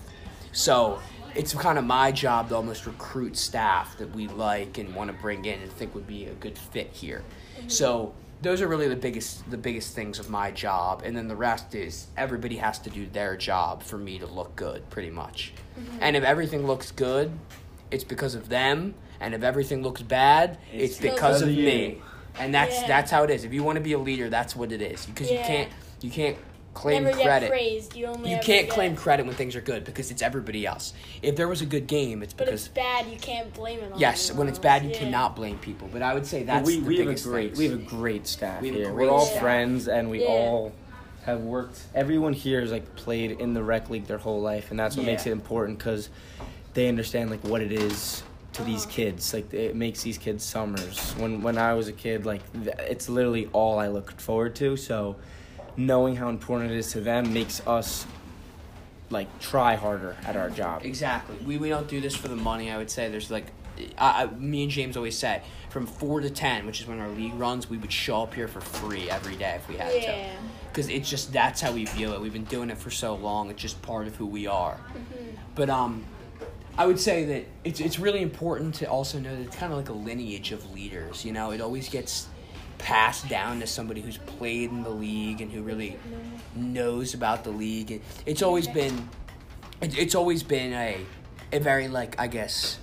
So 0.53 1.01
it's 1.35 1.55
kind 1.55 1.79
of 1.79 1.85
my 1.85 2.12
job 2.12 2.49
to 2.51 2.57
almost 2.57 2.87
recruit 2.87 3.37
staff 3.37 3.97
that 3.99 4.14
we 4.14 4.29
like 4.29 4.79
and 4.79 4.95
want 4.95 5.11
to 5.11 5.16
bring 5.23 5.45
in 5.45 5.61
and 5.61 5.73
think 5.73 5.95
would 5.95 6.07
be 6.07 6.27
a 6.27 6.35
good 6.35 6.57
fit 6.59 6.90
here. 6.92 7.23
Mm-hmm. 7.59 7.68
So 7.68 8.14
those 8.42 8.61
are 8.61 8.66
really 8.68 8.88
the 8.88 8.97
biggest 8.97 9.49
the 9.51 9.57
biggest 9.57 9.95
things 9.95 10.18
of 10.18 10.29
my 10.29 10.51
job 10.51 11.03
and 11.05 11.16
then 11.16 11.29
the 11.29 11.37
rest 11.37 11.75
is 11.77 12.09
everybody 12.16 12.57
has 12.57 12.79
to 12.81 12.90
do 12.90 13.07
their 13.07 13.37
job 13.37 13.83
for 13.85 13.97
me 13.99 14.18
to 14.18 14.27
look 14.27 14.55
good 14.57 14.88
pretty 14.90 15.11
much. 15.11 15.53
Mm-hmm. 15.79 15.99
And 16.01 16.16
if 16.16 16.25
everything 16.25 16.66
looks 16.66 16.90
good, 16.90 17.31
it's 17.90 18.05
because 18.05 18.35
of 18.35 18.49
them 18.49 18.95
and 19.21 19.35
if 19.35 19.42
everything 19.45 19.83
looks 19.83 20.03
bad, 20.03 20.59
it's, 20.73 20.95
It's 20.95 21.01
because 21.01 21.14
because 21.14 21.42
of 21.42 21.49
of 21.51 21.55
you. 21.55 21.64
me. 21.64 22.03
And 22.38 22.53
that's 22.53 22.81
Yeah. 22.81 22.87
that's 22.88 23.11
how 23.11 23.23
it 23.23 23.31
is. 23.31 23.45
If 23.45 23.53
you 23.53 23.62
want 23.62 23.77
to 23.77 23.83
be 23.83 23.92
a 23.92 23.99
leader, 23.99 24.29
that's 24.29 24.57
what 24.57 24.73
it 24.73 24.83
is 24.83 25.07
because 25.07 25.31
Yeah. 25.31 25.38
you 25.40 25.47
can't 25.47 25.71
you 26.01 26.11
can't 26.11 26.37
claim 26.75 27.05
Never 27.05 27.17
credit 27.21 27.47
get 27.47 27.51
praised. 27.51 27.95
You 27.97 28.07
only 28.07 28.31
you 28.31 28.37
ever 28.37 28.45
can't 28.45 28.67
get- 28.67 28.75
claim 28.75 28.97
credit 28.97 29.27
when 29.27 29.35
things 29.35 29.55
are 29.57 29.61
good 29.61 29.85
because 29.85 30.11
it's 30.11 30.23
everybody 30.23 30.67
else. 30.67 30.95
If 31.23 31.37
there 31.37 31.49
was 31.49 31.61
a 31.61 31.67
good 31.67 31.87
game, 31.87 32.23
it's 32.23 32.33
But 32.33 32.47
because 32.47 32.67
it's 32.67 32.75
bad. 32.75 33.07
You 33.09 33.19
can't 33.19 33.53
blame 33.55 33.81
it 33.81 33.93
yes, 33.97 34.31
anyone 34.31 34.39
when 34.47 34.49
it's 34.49 34.59
bad, 34.59 34.83
you 34.85 34.91
Yeah. 34.91 34.99
cannot 34.99 35.37
blame 35.37 35.59
people. 35.59 35.89
But 35.93 36.03
I 36.03 36.15
would 36.15 36.27
say 36.27 36.41
But 36.41 36.47
that's 36.47 36.67
we, 36.67 36.81
the 36.81 36.87
we 36.87 36.97
have 36.99 37.07
a 37.07 37.11
biggest 37.11 37.25
great 37.27 37.47
things. 37.49 37.59
we 37.59 37.65
have 37.67 37.75
a 37.75 37.83
great 37.83 38.27
staff 38.27 38.61
We 38.63 38.69
have 38.69 38.77
a 38.77 38.81
here. 38.81 38.91
great 38.93 39.07
We're 39.09 39.13
all 39.13 39.27
staff. 39.27 39.41
friends 39.41 39.89
and 39.89 40.11
we 40.11 40.23
Yeah. 40.23 40.29
all 40.29 40.73
have 41.25 41.41
worked. 41.43 41.79
Everyone 41.95 42.33
here 42.33 42.61
has 42.63 42.73
like 42.73 42.97
played 42.97 43.33
in 43.41 43.55
the 43.55 43.63
rec 43.63 43.91
league 43.91 44.07
their 44.07 44.19
whole 44.19 44.41
life, 44.41 44.71
and 44.71 44.79
that's 44.81 44.97
what 44.97 45.07
makes 45.07 45.27
it 45.27 45.31
important 45.31 45.79
because 45.79 46.09
they 46.75 46.89
understand 46.89 47.31
like 47.31 47.45
what 47.45 47.61
it 47.61 47.71
is 47.71 48.23
to 48.55 48.65
these 48.65 48.83
Uh-huh. 48.85 48.93
kids. 48.93 49.33
Like 49.35 49.53
it 49.55 49.77
makes 49.77 50.03
these 50.03 50.19
kids 50.19 50.43
summers. 50.43 51.15
When 51.19 51.43
when 51.43 51.59
I 51.59 51.75
was 51.75 51.87
a 51.89 51.93
kid, 51.93 52.25
like 52.27 52.41
th- 52.65 52.75
it's 52.89 53.09
literally 53.09 53.49
all 53.53 53.79
I 53.79 53.89
looked 53.89 54.21
forward 54.21 54.55
to. 54.57 54.77
So 54.77 55.17
knowing 55.77 56.17
how 56.17 56.29
important 56.29 56.71
it 56.71 56.77
is 56.77 56.93
to 56.93 57.01
them 57.01 57.33
makes 57.33 57.67
us 57.67 58.07
like 59.11 59.39
try 59.41 59.75
harder 59.75 60.17
at 60.25 60.37
our 60.37 60.51
job. 60.51 60.85
Exactly. 60.85 61.37
We 61.45 61.59
we 61.59 61.69
don't 61.69 61.89
do 61.89 62.01
this 62.01 62.17
for 62.17 62.29
the 62.29 62.37
money. 62.37 62.71
I 62.71 62.79
would 62.79 62.91
say 62.91 63.09
there's 63.11 63.31
like, 63.31 63.47
I, 63.99 64.25
I, 64.25 64.27
me 64.27 64.63
and 64.63 64.73
James 64.73 64.97
always 64.97 65.17
say 65.17 65.43
from 65.71 65.87
four 65.87 66.21
to 66.21 66.31
ten, 66.31 66.67
which 66.67 66.81
is 66.81 66.87
when 66.87 66.99
our 66.99 67.09
league 67.11 67.35
runs, 67.35 67.69
we 67.69 67.77
would 67.77 67.93
show 67.93 68.23
up 68.23 68.35
here 68.35 68.49
for 68.49 68.61
free 68.61 69.11
every 69.11 69.37
day 69.37 69.55
if 69.57 69.69
we 69.69 69.77
had 69.77 69.93
to. 69.93 70.01
Yeah. 70.01 70.31
Because 70.69 70.89
it's 70.89 71.09
just 71.09 71.33
that's 71.33 71.61
how 71.61 71.73
we 71.73 71.85
view 71.85 72.15
it. 72.15 72.21
We've 72.21 72.33
been 72.33 72.45
doing 72.45 72.71
it 72.71 72.79
for 72.79 72.91
so 72.91 73.15
long. 73.15 73.51
It's 73.51 73.61
just 73.61 73.81
part 73.83 74.07
of 74.07 74.17
who 74.17 74.27
we 74.27 74.47
are. 74.47 74.75
Mm-hmm. 74.75 75.37
But 75.55 75.69
um, 75.69 76.05
I 76.79 76.87
would 76.87 76.99
say 76.99 77.25
that 77.27 77.47
it's 77.65 77.81
it's 77.81 77.99
really 77.99 78.23
important 78.23 78.75
to 78.77 78.87
also 78.87 79.19
know 79.19 79.35
that 79.37 79.43
it's 79.43 79.57
kind 79.57 79.73
of 79.73 79.79
like 79.79 79.91
a 79.91 79.93
lineage 79.93 80.53
of 80.53 80.73
leaders. 80.73 81.25
You 81.25 81.33
know, 81.33 81.51
it 81.51 81.61
always 81.61 81.91
gets 81.91 82.29
passed 82.83 83.29
down 83.29 83.61
to 83.61 83.66
somebody 83.66 84.01
who's 84.01 84.18
played 84.18 84.71
in 84.71 84.83
the 84.83 84.90
league 84.90 85.40
and 85.40 85.51
who 85.51 85.62
really 85.62 85.97
knows 86.57 87.14
about 87.14 87.45
the 87.45 87.51
league. 87.51 87.92
And 87.92 88.01
It's 88.27 88.42
always 88.42 88.66
been, 88.68 89.09
it's 89.81 90.14
always 90.14 90.42
been 90.42 90.73
a, 90.73 90.99
a 91.53 91.59
very 91.61 91.88
like 91.88 92.18
I 92.21 92.27
guess, 92.27 92.79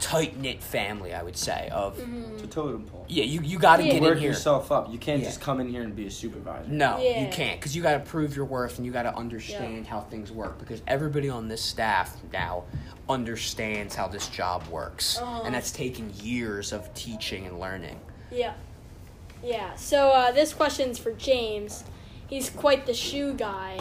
tight 0.00 0.36
knit 0.40 0.62
family. 0.62 1.14
I 1.14 1.22
would 1.22 1.36
say 1.36 1.68
of 1.70 1.96
It's 2.34 2.42
a 2.42 2.46
totem 2.48 2.84
pole. 2.86 3.04
yeah, 3.08 3.24
you 3.24 3.40
you 3.42 3.58
got 3.58 3.76
to 3.76 3.84
Yeah. 3.84 3.92
get 3.92 4.02
Work 4.02 4.12
in 4.14 4.18
here. 4.22 4.30
yourself 4.30 4.72
up. 4.72 4.90
You 4.90 4.98
can't 4.98 5.20
Yeah. 5.20 5.26
just 5.28 5.40
come 5.40 5.60
in 5.60 5.68
here 5.68 5.82
and 5.82 5.94
be 5.94 6.06
a 6.06 6.10
supervisor. 6.10 6.68
No, 6.68 6.98
Yeah. 6.98 7.20
you 7.24 7.28
can't 7.32 7.60
because 7.60 7.76
you 7.76 7.82
got 7.82 7.92
to 7.92 8.00
prove 8.10 8.34
your 8.34 8.46
worth 8.46 8.78
and 8.78 8.86
you 8.86 8.90
got 8.92 9.04
to 9.04 9.14
understand 9.14 9.86
how 9.86 10.00
things 10.00 10.32
work 10.32 10.58
because 10.58 10.82
everybody 10.88 11.28
on 11.28 11.46
this 11.48 11.62
staff 11.62 12.16
now 12.32 12.64
understands 13.08 13.94
how 13.94 14.08
this 14.08 14.28
job 14.28 14.66
works, 14.68 15.18
Uh-huh. 15.18 15.42
and 15.44 15.54
that's 15.54 15.70
taken 15.70 16.10
years 16.22 16.72
of 16.72 16.92
teaching 16.94 17.46
and 17.46 17.60
learning. 17.60 18.00
Yeah. 18.30 18.54
Yeah. 19.42 19.74
So 19.74 20.10
uh, 20.10 20.32
this 20.32 20.54
question's 20.54 20.98
for 20.98 21.12
James. 21.12 21.84
He's 22.28 22.48
quite 22.50 22.86
the 22.86 22.94
shoe 22.94 23.34
guy. 23.34 23.78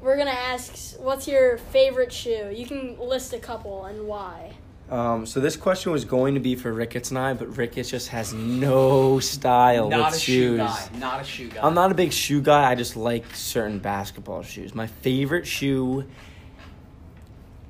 We're 0.00 0.16
gonna 0.16 0.30
ask, 0.30 0.98
what's 0.98 1.28
your 1.28 1.58
favorite 1.58 2.12
shoe? 2.12 2.50
You 2.54 2.66
can 2.66 2.98
list 2.98 3.32
a 3.34 3.38
couple 3.38 3.84
and 3.84 4.06
why. 4.06 4.54
Um, 4.90 5.24
so 5.24 5.38
this 5.38 5.56
question 5.56 5.92
was 5.92 6.04
going 6.04 6.34
to 6.34 6.40
be 6.40 6.56
for 6.56 6.72
Ricketts 6.72 7.10
and 7.10 7.18
I, 7.18 7.32
but 7.34 7.56
Ricketts 7.56 7.90
just 7.90 8.08
has 8.08 8.32
no 8.32 9.20
style 9.20 9.88
Not 9.88 10.10
with 10.10 10.16
a 10.16 10.20
shoe 10.20 10.56
shoes. 10.56 10.58
guy. 10.58 10.88
Not 10.98 11.20
a 11.20 11.24
shoe 11.24 11.48
guy. 11.48 11.60
I'm 11.62 11.74
not 11.74 11.92
a 11.92 11.94
big 11.94 12.12
shoe 12.12 12.40
guy. 12.40 12.68
I 12.68 12.74
just 12.74 12.96
like 12.96 13.24
certain 13.36 13.78
basketball 13.78 14.42
shoes. 14.42 14.74
My 14.74 14.88
favorite 14.88 15.46
shoe 15.46 16.06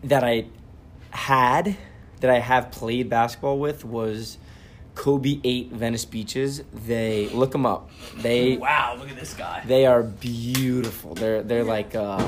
that 0.05 0.25
I 0.25 0.47
had, 1.11 1.77
that 2.21 2.31
I 2.31 2.39
have 2.39 2.71
played 2.71 3.11
basketball 3.11 3.59
with, 3.59 3.85
was 3.85 4.39
Kobe 4.95 5.41
Eight 5.45 5.71
Venice 5.73 6.05
Beaches. 6.05 6.63
They 6.87 7.29
look 7.31 7.53
them 7.53 7.67
up. 7.67 7.91
They 8.17 8.57
Wow, 8.61 8.97
look 8.99 9.11
at 9.11 9.17
this 9.17 9.35
guy. 9.35 9.63
they 9.67 9.87
are 9.87 10.03
beautiful. 10.03 11.15
They're 11.15 11.43
they're 11.43 11.65
like 11.65 11.95
uh, 11.95 12.27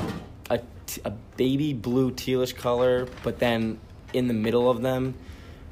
a 0.49 0.59
a 1.05 1.11
baby 1.37 1.73
blue 1.73 2.11
tealish 2.11 2.55
color, 2.55 3.07
but 3.23 3.39
then 3.39 3.79
in 4.13 4.27
the 4.27 4.33
middle 4.33 4.69
of 4.69 4.81
them, 4.81 5.15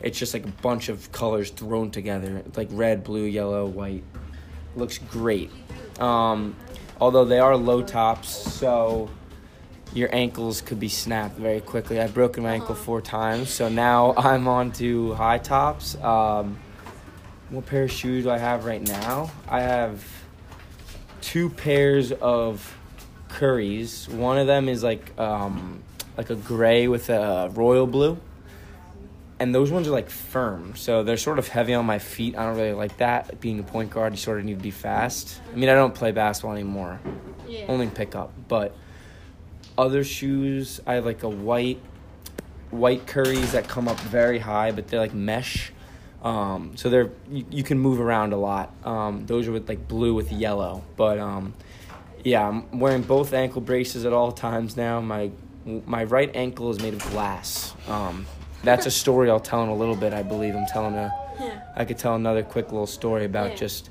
it's 0.02 0.18
just 0.18 0.34
like 0.34 0.46
a 0.46 0.52
bunch 0.62 0.90
of 0.90 1.12
colors 1.12 1.52
thrown 1.52 1.92
together. 1.92 2.38
It's 2.46 2.58
like 2.58 2.70
red, 2.72 3.04
blue, 3.04 3.24
yellow, 3.26 3.66
white. 3.68 4.04
Looks 4.76 4.98
great. 4.98 5.52
Um, 6.00 6.56
although 7.00 7.26
they 7.26 7.40
are 7.40 7.56
low 7.56 7.84
tops, 7.84 8.30
so 8.30 9.10
your 9.94 10.10
ankles 10.16 10.62
could 10.62 10.80
be 10.80 10.88
snapped 10.90 11.38
very 11.38 11.62
quickly. 11.62 12.00
I've 12.00 12.14
broken 12.14 12.44
my 12.44 12.54
ankle 12.54 12.74
four 12.76 13.02
times, 13.02 13.50
so 13.50 13.68
now 13.70 14.14
I'm 14.18 14.48
on 14.48 14.72
to 14.74 15.14
high 15.14 15.38
tops. 15.38 15.96
Um, 16.02 16.58
what 17.52 17.66
pair 17.68 17.84
of 17.84 17.92
shoes 17.92 18.24
do 18.24 18.32
I 18.32 18.38
have 18.38 18.66
right 18.66 18.82
now? 18.82 19.30
I 19.48 19.62
have 19.62 20.04
two 21.22 21.50
pairs 21.50 22.12
of 22.12 22.78
curries. 23.30 24.10
One 24.10 24.38
of 24.38 24.48
them 24.48 24.68
is 24.68 24.84
like 24.84 25.18
um, 25.20 25.84
like 26.18 26.30
a 26.30 26.36
gray 26.36 26.88
with 26.88 27.10
a 27.10 27.52
royal 27.54 27.86
blue. 27.88 28.18
And 29.40 29.56
those 29.56 29.72
ones 29.72 29.88
are 29.88 29.92
like 29.92 30.12
firm, 30.12 30.76
so 30.76 31.02
they're 31.04 31.18
sort 31.18 31.40
of 31.40 31.48
heavy 31.48 31.74
on 31.74 31.84
my 31.84 31.98
feet. 31.98 32.38
I 32.38 32.46
don't 32.46 32.58
really 32.58 32.74
like 32.74 32.98
that. 32.98 33.40
Being 33.42 33.60
a 33.60 33.64
point 33.64 33.90
guard, 33.90 34.14
you 34.14 34.18
sort 34.18 34.38
of 34.38 34.46
need 34.46 34.58
to 34.60 34.64
be 34.64 34.70
fast. 34.70 35.42
I 35.52 35.56
mean, 35.56 35.68
I 35.68 35.74
don't 35.74 35.96
play 35.96 36.12
basketball 36.12 36.54
anymore, 36.54 37.00
Yeah. 37.48 37.66
only 37.68 37.88
pickup. 37.88 38.32
But 38.48 38.76
other 39.80 40.04
shoes, 40.04 40.80
I 40.86 40.94
have 40.94 41.08
like 41.08 41.24
a 41.24 41.30
white, 41.30 41.80
white 42.70 43.08
curries 43.08 43.54
that 43.54 43.68
come 43.68 43.88
up 43.88 44.00
very 44.02 44.38
high, 44.38 44.72
but 44.74 44.88
they're 44.90 45.00
like 45.00 45.16
mesh. 45.16 45.72
Um, 46.24 46.78
so 46.78 46.90
they're 46.90 47.10
you, 47.30 47.46
you 47.50 47.64
can 47.64 47.80
move 47.80 48.00
around 48.00 48.34
a 48.34 48.38
lot. 48.38 48.74
Um, 48.84 49.26
those 49.26 49.48
are 49.48 49.52
with 49.52 49.68
like 49.68 49.88
blue 49.88 50.14
with 50.14 50.32
yellow, 50.32 50.84
but 50.96 51.18
um, 51.18 51.54
yeah, 52.24 52.48
I'm 52.48 52.80
wearing 52.80 53.02
both 53.02 53.34
ankle 53.34 53.62
braces 53.62 54.06
at 54.06 54.14
all 54.14 54.32
times 54.32 54.78
now. 54.78 55.02
My 55.02 55.32
my 55.66 56.04
right 56.04 56.30
ankle 56.36 56.70
is 56.70 56.80
made 56.82 56.94
of 56.94 57.02
glass. 57.12 57.74
Um, 57.88 58.26
that's 58.64 58.86
a 58.86 58.92
story 58.92 59.30
I'll 59.32 59.40
tell 59.40 59.64
in 59.64 59.70
a 59.70 59.76
little 59.76 59.96
bit. 59.96 60.14
I 60.14 60.22
believe 60.24 60.56
I'm 60.56 60.68
telling 60.68 60.94
a. 60.96 61.12
Yeah. 61.40 61.62
I 61.76 61.86
could 61.86 61.98
tell 61.98 62.14
another 62.16 62.44
quick 62.44 62.72
little 62.72 62.86
story 62.86 63.26
about 63.26 63.52
Yeah. 63.52 63.56
just 63.56 63.90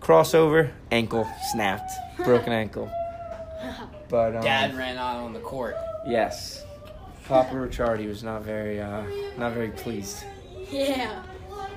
crossover, 0.00 0.70
ankle 0.90 1.28
snapped, 1.52 1.92
broken 2.24 2.52
ankle. 2.64 2.90
But 4.08 4.34
um, 4.34 4.42
Dad 4.42 4.74
ran 4.76 4.96
out 4.96 5.16
on 5.18 5.32
the 5.32 5.38
court. 5.40 5.76
yes, 6.06 6.64
Papa 7.26 7.54
Ricciardi 7.54 8.08
was 8.08 8.24
not 8.24 8.42
very 8.42 8.80
uh, 8.80 9.04
not 9.36 9.52
very 9.52 9.70
pleased. 9.70 10.24
Yeah. 10.72 11.22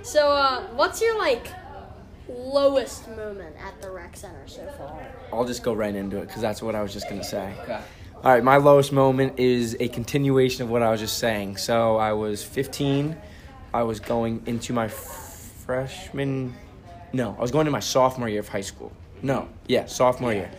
So, 0.03 0.31
uh, 0.31 0.61
what's 0.75 1.01
your 1.01 1.17
like 1.17 1.47
lowest 2.27 3.07
moment 3.09 3.55
at 3.63 3.81
the 3.81 3.91
rec 3.91 4.15
center 4.17 4.47
so 4.47 4.67
far? 4.77 5.05
I'll 5.31 5.45
just 5.45 5.63
go 5.63 5.73
right 5.73 5.93
into 5.93 6.17
it 6.17 6.27
because 6.27 6.41
that's 6.41 6.61
what 6.61 6.75
I 6.75 6.81
was 6.81 6.93
just 6.93 7.09
gonna 7.09 7.23
say. 7.23 7.53
Okay. 7.63 7.79
All 8.23 8.31
right, 8.31 8.43
my 8.43 8.57
lowest 8.57 8.91
moment 8.91 9.39
is 9.39 9.75
a 9.79 9.87
continuation 9.87 10.63
of 10.63 10.69
what 10.69 10.83
I 10.83 10.91
was 10.91 10.99
just 10.99 11.17
saying. 11.17 11.57
So 11.57 11.97
I 11.97 12.13
was 12.13 12.43
15. 12.43 13.17
I 13.73 13.81
was 13.81 13.99
going 13.99 14.43
into 14.45 14.73
my 14.73 14.87
freshman. 14.87 16.53
No, 17.13 17.35
I 17.37 17.41
was 17.41 17.49
going 17.49 17.65
to 17.65 17.71
my 17.71 17.79
sophomore 17.79 18.29
year 18.29 18.41
of 18.41 18.47
high 18.47 18.61
school. 18.61 18.91
No, 19.23 19.49
yeah, 19.67 19.85
sophomore 19.85 20.33
year. 20.33 20.51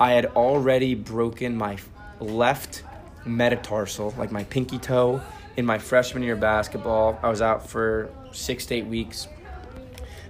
I 0.00 0.12
had 0.12 0.26
already 0.26 0.94
broken 0.94 1.56
my 1.56 1.78
left 2.18 2.82
metatarsal, 3.24 4.14
like 4.18 4.32
my 4.32 4.44
pinky 4.44 4.78
toe, 4.78 5.20
in 5.56 5.64
my 5.64 5.78
freshman 5.78 6.22
year 6.22 6.36
basketball. 6.36 7.18
I 7.22 7.28
was 7.28 7.42
out 7.42 7.68
for 7.68 8.10
six 8.34 8.66
to 8.66 8.74
eight 8.74 8.86
weeks. 8.86 9.28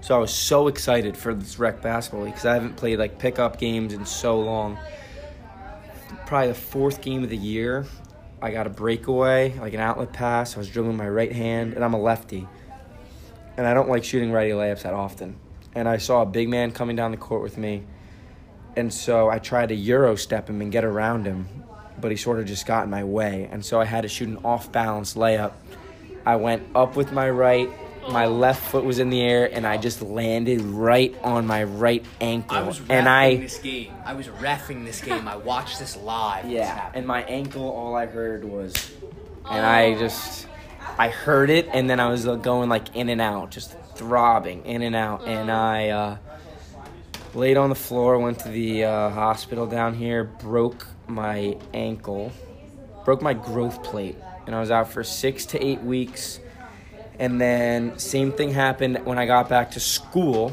So 0.00 0.14
I 0.14 0.18
was 0.18 0.32
so 0.32 0.68
excited 0.68 1.16
for 1.16 1.34
this 1.34 1.58
rec 1.58 1.80
basketball 1.80 2.26
because 2.26 2.44
I 2.44 2.54
haven't 2.54 2.76
played 2.76 2.98
like 2.98 3.18
pickup 3.18 3.58
games 3.58 3.92
in 3.92 4.04
so 4.04 4.38
long 4.38 4.78
probably 6.26 6.48
the 6.48 6.54
fourth 6.54 7.00
game 7.00 7.22
of 7.22 7.30
the 7.30 7.36
year. 7.36 7.86
I 8.40 8.50
got 8.50 8.66
a 8.66 8.70
breakaway, 8.70 9.56
like 9.58 9.74
an 9.74 9.80
outlet 9.80 10.12
pass. 10.12 10.56
I 10.56 10.58
was 10.58 10.68
dribbling 10.68 10.96
my 10.96 11.08
right 11.08 11.32
hand, 11.32 11.74
and 11.74 11.84
I'm 11.84 11.94
a 11.94 12.00
lefty. 12.00 12.46
And 13.56 13.66
I 13.66 13.74
don't 13.74 13.88
like 13.88 14.04
shooting 14.04 14.32
righty 14.32 14.50
layups 14.50 14.82
that 14.82 14.94
often. 14.94 15.38
And 15.74 15.88
I 15.88 15.98
saw 15.98 16.22
a 16.22 16.26
big 16.26 16.48
man 16.48 16.72
coming 16.72 16.96
down 16.96 17.10
the 17.10 17.16
court 17.16 17.42
with 17.42 17.56
me. 17.56 17.84
And 18.76 18.92
so 18.92 19.30
I 19.30 19.38
tried 19.38 19.68
to 19.68 19.74
Euro 19.74 20.16
step 20.16 20.50
him 20.50 20.60
and 20.60 20.72
get 20.72 20.84
around 20.84 21.24
him, 21.24 21.48
but 22.00 22.10
he 22.10 22.16
sort 22.16 22.40
of 22.40 22.46
just 22.46 22.66
got 22.66 22.84
in 22.84 22.90
my 22.90 23.04
way. 23.04 23.48
And 23.50 23.64
so 23.64 23.80
I 23.80 23.84
had 23.84 24.02
to 24.02 24.08
shoot 24.08 24.28
an 24.28 24.38
off 24.44 24.72
balance 24.72 25.14
layup. 25.14 25.52
I 26.26 26.36
went 26.36 26.66
up 26.74 26.96
with 26.96 27.12
my 27.12 27.30
right, 27.30 27.70
my 28.08 28.26
left 28.26 28.70
foot 28.70 28.84
was 28.84 28.98
in 28.98 29.10
the 29.10 29.20
air, 29.20 29.48
and 29.52 29.66
I 29.66 29.76
just 29.76 30.02
landed 30.02 30.60
right 30.60 31.14
on 31.22 31.46
my 31.46 31.64
right 31.64 32.04
ankle. 32.20 32.56
I 32.56 32.62
was 32.62 32.80
refing 32.80 32.90
and 32.90 33.08
I 33.08 33.36
this 33.36 33.58
game. 33.58 33.94
I 34.04 34.14
was 34.14 34.28
refing 34.28 34.84
this 34.84 35.00
game. 35.00 35.28
I 35.28 35.36
watched 35.36 35.78
this 35.78 35.96
live. 35.96 36.48
Yeah, 36.48 36.90
and 36.94 37.06
my 37.06 37.22
ankle, 37.24 37.68
all 37.68 37.94
I 37.94 38.06
heard 38.06 38.44
was, 38.44 38.74
and 39.50 39.64
I 39.64 39.98
just, 39.98 40.46
I 40.98 41.08
heard 41.08 41.50
it, 41.50 41.68
and 41.72 41.88
then 41.88 42.00
I 42.00 42.08
was 42.08 42.26
uh, 42.26 42.36
going 42.36 42.68
like 42.68 42.94
in 42.94 43.08
and 43.08 43.20
out, 43.20 43.50
just 43.50 43.76
throbbing 43.94 44.64
in 44.66 44.82
and 44.82 44.96
out, 44.96 45.26
and 45.26 45.50
I 45.50 45.88
uh, 45.88 46.16
laid 47.34 47.56
on 47.56 47.68
the 47.68 47.74
floor, 47.74 48.18
went 48.18 48.40
to 48.40 48.48
the 48.48 48.84
uh, 48.84 49.10
hospital 49.10 49.66
down 49.66 49.94
here, 49.94 50.24
broke 50.24 50.86
my 51.06 51.56
ankle, 51.72 52.32
broke 53.04 53.22
my 53.22 53.34
growth 53.34 53.82
plate, 53.82 54.16
and 54.46 54.54
I 54.54 54.60
was 54.60 54.70
out 54.70 54.90
for 54.90 55.04
six 55.04 55.46
to 55.46 55.64
eight 55.64 55.82
weeks. 55.82 56.40
And 57.18 57.40
then 57.40 57.98
same 57.98 58.32
thing 58.32 58.50
happened 58.50 59.04
when 59.04 59.18
I 59.18 59.26
got 59.26 59.48
back 59.48 59.70
to 59.72 59.80
school 59.80 60.52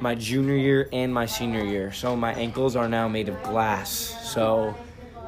my 0.00 0.14
junior 0.14 0.54
year 0.54 0.88
and 0.92 1.12
my 1.12 1.26
senior 1.26 1.64
year. 1.64 1.92
So 1.92 2.16
my 2.16 2.32
ankles 2.34 2.76
are 2.76 2.88
now 2.88 3.08
made 3.08 3.28
of 3.28 3.42
glass. 3.42 3.90
So 4.22 4.74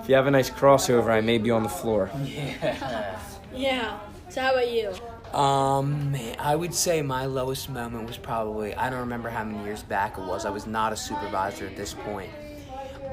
if 0.00 0.08
you 0.08 0.14
have 0.14 0.26
a 0.26 0.30
nice 0.30 0.50
crossover, 0.50 1.10
I 1.10 1.20
may 1.20 1.38
be 1.38 1.50
on 1.50 1.62
the 1.62 1.68
floor. 1.68 2.10
Yeah. 2.24 3.18
yeah. 3.54 3.98
So 4.28 4.40
how 4.40 4.52
about 4.52 4.70
you? 4.70 4.94
Um, 5.36 6.12
man, 6.12 6.36
I 6.38 6.56
would 6.56 6.74
say 6.74 7.02
my 7.02 7.26
lowest 7.26 7.68
moment 7.68 8.06
was 8.06 8.16
probably 8.16 8.74
I 8.74 8.90
don't 8.90 9.00
remember 9.00 9.28
how 9.28 9.44
many 9.44 9.62
years 9.64 9.82
back 9.82 10.18
it 10.18 10.24
was. 10.24 10.44
I 10.44 10.50
was 10.50 10.66
not 10.66 10.92
a 10.92 10.96
supervisor 10.96 11.66
at 11.66 11.76
this 11.76 11.94
point, 11.94 12.30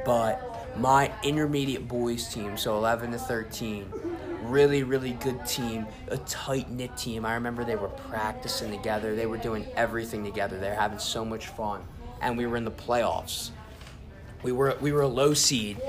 but 0.04 0.76
my 0.78 1.12
intermediate 1.24 1.88
boys 1.88 2.28
team, 2.34 2.58
so 2.58 2.76
11 2.78 3.12
to 3.12 3.20
13, 3.20 3.92
really 4.48 4.84
really 4.84 5.14
good 5.14 5.46
team, 5.46 5.86
a 6.08 6.18
tight 6.18 6.70
knit 6.70 6.96
team. 6.98 7.26
I 7.26 7.34
remember 7.34 7.64
they 7.64 7.76
were 7.76 7.90
practicing 7.90 8.72
together. 8.72 9.16
They 9.16 9.26
were 9.26 9.38
doing 9.38 9.68
everything 9.76 10.24
together. 10.24 10.58
They 10.60 10.70
were 10.70 10.76
having 10.76 11.00
so 11.00 11.24
much 11.24 11.48
fun, 11.48 11.84
and 12.22 12.38
we 12.38 12.46
were 12.46 12.58
in 12.58 12.66
the 12.66 12.72
playoffs. 12.72 13.52
We 14.44 14.52
were 14.52 14.78
we 14.82 14.92
were 14.92 15.02
a 15.02 15.08
low 15.08 15.34
seed. 15.34 15.82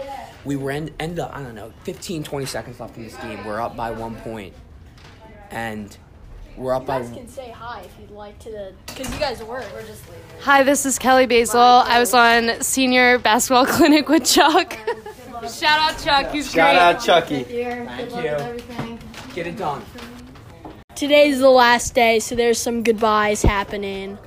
We 0.44 0.56
were 0.56 0.70
end, 0.70 0.92
end 0.98 1.18
up 1.18 1.34
I 1.34 1.42
don't 1.42 1.54
know 1.54 1.72
15 1.84 2.22
20 2.22 2.46
seconds 2.46 2.80
left 2.80 2.96
in 2.96 3.04
this 3.04 3.16
game. 3.16 3.44
We're 3.44 3.60
up 3.60 3.76
by 3.76 3.90
one 3.90 4.16
point, 4.16 4.54
and 5.50 5.96
we're 6.56 6.74
up 6.74 6.82
You 6.82 6.86
by 6.88 7.00
guys 7.02 7.10
can 7.12 7.28
say 7.28 7.50
hi 7.50 7.82
if 7.82 7.94
you'd 8.00 8.10
like 8.10 8.38
to 8.40 8.50
the, 8.50 8.72
because 8.86 9.12
you 9.12 9.20
guys 9.20 9.42
were. 9.42 9.64
We're 9.72 9.86
just 9.86 10.08
leaving. 10.08 10.24
Hi, 10.40 10.62
this 10.64 10.86
is 10.86 10.98
Kelly 10.98 11.26
Basil. 11.26 11.60
I 11.60 12.00
was 12.00 12.14
on 12.14 12.60
senior 12.62 13.18
basketball 13.18 13.66
clinic 13.76 14.08
with 14.08 14.24
Chuck. 14.24 14.76
Shout 15.46 15.80
out 15.80 15.98
Chuck, 16.02 16.32
he's 16.32 16.50
Shout 16.50 16.74
great. 16.74 16.78
out 16.78 17.00
Chucky. 17.00 17.44
Thank 17.44 18.10
you. 18.10 18.98
Get 19.34 19.46
it 19.46 19.56
done. 19.56 19.84
Today's 20.94 21.38
the 21.38 21.48
last 21.48 21.94
day, 21.94 22.18
so 22.18 22.34
there's 22.34 22.58
some 22.58 22.82
goodbyes 22.82 23.42
happening. 23.42 24.18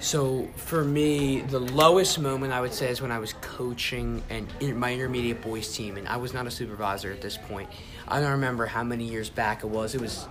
So 0.00 0.48
for 0.56 0.82
me, 0.82 1.42
the 1.42 1.60
lowest 1.60 2.18
moment 2.18 2.52
I 2.52 2.60
would 2.60 2.72
say 2.72 2.90
is 2.90 3.00
when 3.00 3.12
I 3.12 3.18
was 3.18 3.34
coaching 3.34 4.22
and 4.28 4.48
in 4.58 4.76
my 4.76 4.92
intermediate 4.92 5.40
boys 5.42 5.72
team, 5.76 5.96
and 5.98 6.08
I 6.08 6.16
was 6.16 6.34
not 6.34 6.46
a 6.46 6.50
supervisor 6.50 7.12
at 7.12 7.20
this 7.20 7.36
point. 7.36 7.68
I 8.08 8.18
don't 8.18 8.32
remember 8.32 8.66
how 8.66 8.82
many 8.82 9.04
years 9.04 9.30
back 9.30 9.62
it 9.62 9.68
was. 9.68 9.94
It 9.94 10.00
was 10.00 10.26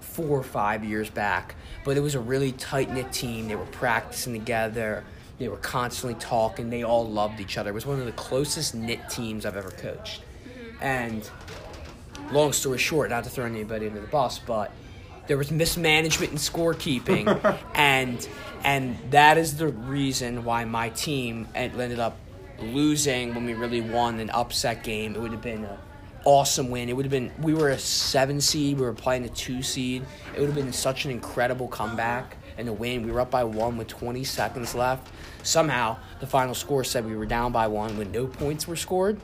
four 0.00 0.38
or 0.38 0.44
five 0.44 0.84
years 0.84 1.10
back, 1.10 1.56
but 1.84 1.96
it 1.96 2.00
was 2.00 2.14
a 2.14 2.20
really 2.20 2.52
tight 2.52 2.90
knit 2.90 3.10
team. 3.12 3.48
They 3.48 3.56
were 3.56 3.64
practicing 3.66 4.32
together. 4.34 5.02
They 5.38 5.48
were 5.48 5.58
constantly 5.58 6.18
talking. 6.18 6.70
They 6.70 6.82
all 6.82 7.06
loved 7.06 7.40
each 7.40 7.58
other. 7.58 7.70
It 7.70 7.74
was 7.74 7.86
one 7.86 8.00
of 8.00 8.06
the 8.06 8.12
closest 8.12 8.74
knit 8.74 9.00
teams 9.10 9.44
I've 9.44 9.56
ever 9.56 9.70
coached. 9.70 10.22
Mm-hmm. 10.22 10.82
And 10.82 11.30
long 12.30 12.52
story 12.52 12.78
short, 12.78 13.10
not 13.10 13.24
to 13.24 13.30
throw 13.30 13.44
anybody 13.44 13.86
under 13.86 14.00
the 14.00 14.06
bus, 14.06 14.38
but 14.38 14.70
there 15.26 15.36
was 15.36 15.50
mismanagement 15.50 16.32
in 16.32 16.38
scorekeeping, 16.38 17.58
and 17.74 18.26
and 18.64 18.96
that 19.10 19.38
is 19.38 19.56
the 19.56 19.68
reason 19.68 20.44
why 20.44 20.64
my 20.64 20.88
team 20.90 21.48
ended 21.54 21.98
up 21.98 22.16
losing 22.58 23.34
when 23.34 23.44
we 23.44 23.54
really 23.54 23.80
won 23.80 24.18
an 24.20 24.30
upset 24.30 24.82
game. 24.82 25.14
It 25.14 25.20
would 25.20 25.32
have 25.32 25.42
been 25.42 25.64
an 25.64 25.78
awesome 26.24 26.70
win. 26.70 26.88
It 26.88 26.96
would 26.96 27.04
have 27.04 27.12
been 27.12 27.32
we 27.40 27.54
were 27.54 27.70
a 27.70 27.78
seven 27.78 28.40
seed, 28.40 28.78
we 28.78 28.84
were 28.84 28.92
playing 28.92 29.24
a 29.24 29.28
two 29.28 29.62
seed. 29.62 30.04
It 30.34 30.40
would 30.40 30.46
have 30.46 30.56
been 30.56 30.72
such 30.72 31.04
an 31.04 31.10
incredible 31.10 31.68
comeback 31.68 32.36
and 32.58 32.68
a 32.68 32.72
win. 32.72 33.02
We 33.04 33.10
were 33.12 33.20
up 33.20 33.30
by 33.30 33.44
one 33.44 33.76
with 33.76 33.88
20 33.88 34.24
seconds 34.24 34.74
left. 34.74 35.08
Somehow 35.42 35.98
the 36.20 36.26
final 36.26 36.54
score 36.54 36.84
said 36.84 37.04
we 37.06 37.16
were 37.16 37.26
down 37.26 37.52
by 37.52 37.66
one 37.66 37.96
when 37.98 38.10
no 38.12 38.26
points 38.26 38.66
were 38.66 38.76
scored. 38.76 39.20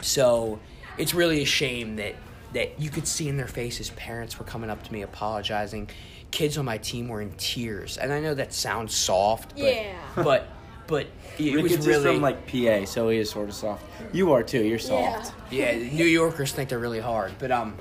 So 0.00 0.58
it's 0.98 1.14
really 1.14 1.42
a 1.42 1.46
shame 1.46 1.96
that 1.96 2.14
that 2.52 2.80
you 2.80 2.88
could 2.88 3.06
see 3.06 3.28
in 3.28 3.36
their 3.36 3.48
faces 3.48 3.90
parents 3.90 4.38
were 4.38 4.44
coming 4.44 4.70
up 4.70 4.82
to 4.84 4.92
me 4.92 5.02
apologizing. 5.02 5.90
Kids 6.30 6.56
on 6.56 6.64
my 6.64 6.78
team 6.78 7.08
were 7.08 7.20
in 7.20 7.32
tears. 7.36 7.98
And 7.98 8.12
I 8.12 8.20
know 8.20 8.34
that 8.34 8.52
sounds 8.54 8.94
soft, 8.94 9.54
but 9.56 9.74
Yeah. 9.74 9.92
but 10.16 10.48
but 10.86 11.08
it 11.38 11.54
Ricketts 11.54 11.62
was 11.62 11.72
is 11.72 11.86
really 11.86 12.14
from 12.14 12.22
like 12.22 12.46
PA, 12.46 12.84
so 12.86 13.08
he 13.10 13.18
is 13.18 13.28
sort 13.30 13.48
of 13.48 13.54
soft. 13.54 13.84
You 14.12 14.32
are 14.32 14.42
too. 14.42 14.62
You're 14.64 14.78
soft. 14.78 15.32
yeah, 15.50 15.74
New 15.76 16.04
Yorkers 16.06 16.52
think 16.52 16.68
they're 16.70 16.78
really 16.78 17.00
hard, 17.00 17.32
but 17.38 17.50
um, 17.50 17.74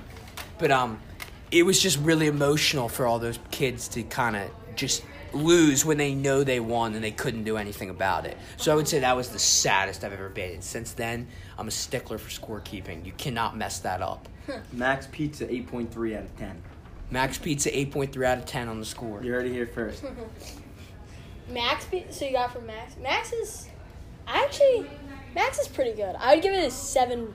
but 0.58 0.72
um, 0.72 1.00
it 1.56 1.64
was 1.64 1.82
just 1.82 1.98
really 2.00 2.28
emotional 2.28 2.90
for 2.90 3.08
all 3.08 3.18
those 3.18 3.40
kids 3.50 3.88
to 3.88 4.04
kind 4.04 4.36
of 4.36 4.52
just 4.76 5.06
lose 5.32 5.86
when 5.86 5.98
they 5.98 6.14
know 6.14 6.44
they 6.44 6.60
won 6.60 6.94
and 6.96 7.02
they 7.02 7.12
couldn't 7.12 7.46
do 7.46 7.56
anything 7.56 7.90
about 7.90 8.26
it. 8.26 8.38
So 8.58 8.74
I 8.74 8.76
would 8.76 8.90
say 8.90 9.00
that 9.00 9.16
was 9.16 9.30
the 9.30 9.40
saddest 9.40 10.04
I've 10.04 10.12
ever 10.12 10.28
been. 10.28 10.56
And 10.56 10.64
since 10.64 10.92
then, 10.92 11.30
I'm 11.58 11.70
a 11.70 11.72
stickler 11.72 12.18
for 12.18 12.30
scorekeeping. 12.30 13.06
You 13.06 13.14
cannot 13.14 13.56
mess 13.56 13.80
that 13.80 14.02
up. 14.02 14.28
Max 14.74 15.08
Pizza 15.10 15.48
8.3 15.48 16.18
out 16.18 16.24
of 16.24 16.36
10. 16.36 16.62
Max 17.10 17.38
Pizza 17.38 17.72
8.3 17.72 18.26
out 18.26 18.38
of 18.40 18.46
10 18.46 18.68
on 18.68 18.80
the 18.82 18.86
score. 18.86 19.24
You 19.24 19.32
heard 19.32 19.46
it 19.46 19.54
here 19.54 19.68
first. 19.68 20.04
Max, 21.50 21.86
pe- 21.86 22.12
so 22.12 22.26
you 22.26 22.34
got 22.34 22.52
from 22.52 22.66
Max. 22.66 22.98
Max 22.98 23.32
is, 23.32 23.70
I 24.28 24.44
actually, 24.44 24.90
Max 25.34 25.58
is 25.58 25.70
pretty 25.70 25.94
good. 25.94 26.18
I 26.20 26.36
would 26.36 26.44
give 26.44 26.54
it 26.54 26.68
a 26.68 26.72
seven. 26.72 27.34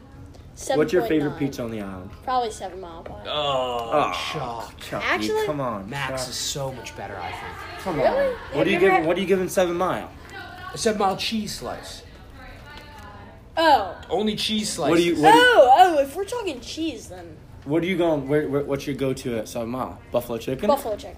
Seven 0.60 0.78
What's 0.78 0.92
your 0.92 1.02
favorite 1.06 1.38
pizza 1.38 1.62
on 1.62 1.70
the 1.70 1.80
island? 1.80 2.10
Probably 2.22 2.50
seven 2.50 2.80
mile 2.80 3.02
pie. 3.02 3.22
Oh, 3.26 3.90
oh 3.92 4.12
Chuck. 4.32 4.78
Chucky, 4.80 5.06
Actually- 5.06 5.46
come 5.46 5.60
on. 5.60 5.88
Max 5.88 6.22
Chuck. 6.22 6.30
is 6.30 6.36
so 6.36 6.72
much 6.72 6.94
better, 6.96 7.16
I 7.18 7.30
think. 7.30 7.82
Come 7.82 7.96
Really? 7.96 8.08
on. 8.08 8.14
Have 8.16 8.56
What 8.56 8.64
do 8.64 8.70
you 8.70 8.74
you 8.76 8.80
give? 8.80 8.92
ever- 8.92 9.06
What 9.06 9.16
do 9.16 9.22
you 9.22 9.28
give 9.28 9.40
in 9.40 9.48
Seven 9.48 9.76
Mile? 9.76 10.10
A 10.72 10.78
seven 10.78 10.98
mile 11.00 11.16
cheese 11.16 11.54
slice. 11.54 12.02
Oh. 13.56 13.96
Only 14.08 14.36
cheese 14.36 14.70
slice. 14.72 14.90
What 14.90 14.96
do 14.96 15.02
you? 15.02 15.20
What, 15.20 15.32
do, 15.32 15.38
Oh, 15.42 15.74
oh, 15.78 15.98
if 15.98 16.14
we're 16.14 16.24
talking 16.24 16.60
cheese, 16.60 17.08
then 17.08 17.36
what 17.64 17.82
are 17.82 17.86
you 17.86 17.96
going? 17.96 18.28
Where, 18.28 18.48
where? 18.48 18.62
What's 18.62 18.86
your 18.86 18.94
go-to 18.96 19.36
at 19.38 19.48
Seven 19.48 19.68
Mile? 19.68 19.98
Buffalo 20.12 20.38
chicken. 20.38 20.68
buffalo 20.68 20.96
chicken. 20.96 21.16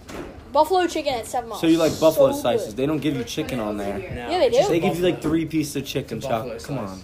Buffalo 0.52 0.86
chicken 0.86 1.14
at 1.14 1.26
seven 1.26 1.50
Mile. 1.50 1.58
So 1.58 1.66
you 1.66 1.76
like 1.78 1.98
buffalo 2.00 2.32
So 2.32 2.40
slices? 2.40 2.68
good. 2.68 2.76
They 2.78 2.86
don't 2.86 2.98
give 2.98 3.16
you 3.16 3.24
chicken 3.24 3.60
on 3.60 3.76
there. 3.76 3.98
No, 3.98 4.04
Yeah, 4.04 4.38
they 4.38 4.46
it's 4.46 4.56
just 4.56 4.68
do. 4.70 4.74
They 4.74 4.80
give 4.80 4.96
you 4.98 5.04
like 5.04 5.20
three 5.22 5.44
pieces 5.46 5.76
of 5.76 5.84
chicken, 5.86 6.18
It's 6.18 6.26
a 6.26 6.30
buffalo 6.30 6.58
Chuck. 6.58 6.66
Come 6.66 6.76
slice. 6.78 6.90
on. 6.90 7.02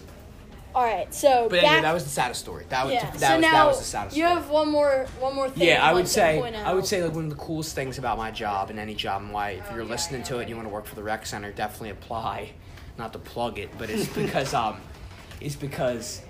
All 0.79 0.85
right, 0.85 1.13
so 1.13 1.49
But 1.51 1.65
anyway, 1.65 1.83
that 1.83 1.93
was 1.93 2.05
the 2.05 2.11
saddest 2.11 2.39
story. 2.39 2.65
That 2.69 2.85
was 2.85 2.95
yeah. 2.95 3.11
that 3.11 3.19
so 3.19 3.33
was 3.35 3.43
now 3.43 3.53
that 3.53 3.67
was 3.67 3.79
the 3.81 3.85
saddest 3.85 4.17
you 4.17 4.23
story. 4.23 4.41
have 4.41 4.49
one 4.49 4.71
more 4.71 5.07
one 5.19 5.35
more 5.35 5.51
thing. 5.51 5.67
yeah, 5.67 5.85
I 5.85 5.93
would 5.93 6.07
say 6.07 6.41
I 6.41 6.73
would 6.73 6.87
say 6.87 7.03
like 7.03 7.13
one 7.13 7.25
of 7.25 7.31
the 7.31 7.37
coolest 7.37 7.75
things 7.75 7.99
about 7.99 8.17
my 8.17 8.31
job 8.31 8.71
and 8.71 8.79
any 8.79 8.95
job 8.95 9.23
and 9.23 9.33
why 9.33 9.51
if 9.51 9.69
you're 9.73 9.85
listening 9.85 10.23
to 10.23 10.39
it 10.39 10.43
and 10.43 10.51
you 10.51 10.55
want 10.55 10.69
to 10.69 10.73
work 10.73 10.87
for 10.87 10.95
the 10.95 11.03
rec 11.03 11.27
center, 11.27 11.51
definitely 11.51 11.91
apply. 11.91 12.53
Not 12.97 13.13
to 13.13 13.19
plug 13.19 13.59
it, 13.59 13.71
but 13.77 13.91
it's 13.91 14.07
because 14.07 14.55
um 14.55 14.81
it's 15.41 15.57
because 15.57 16.23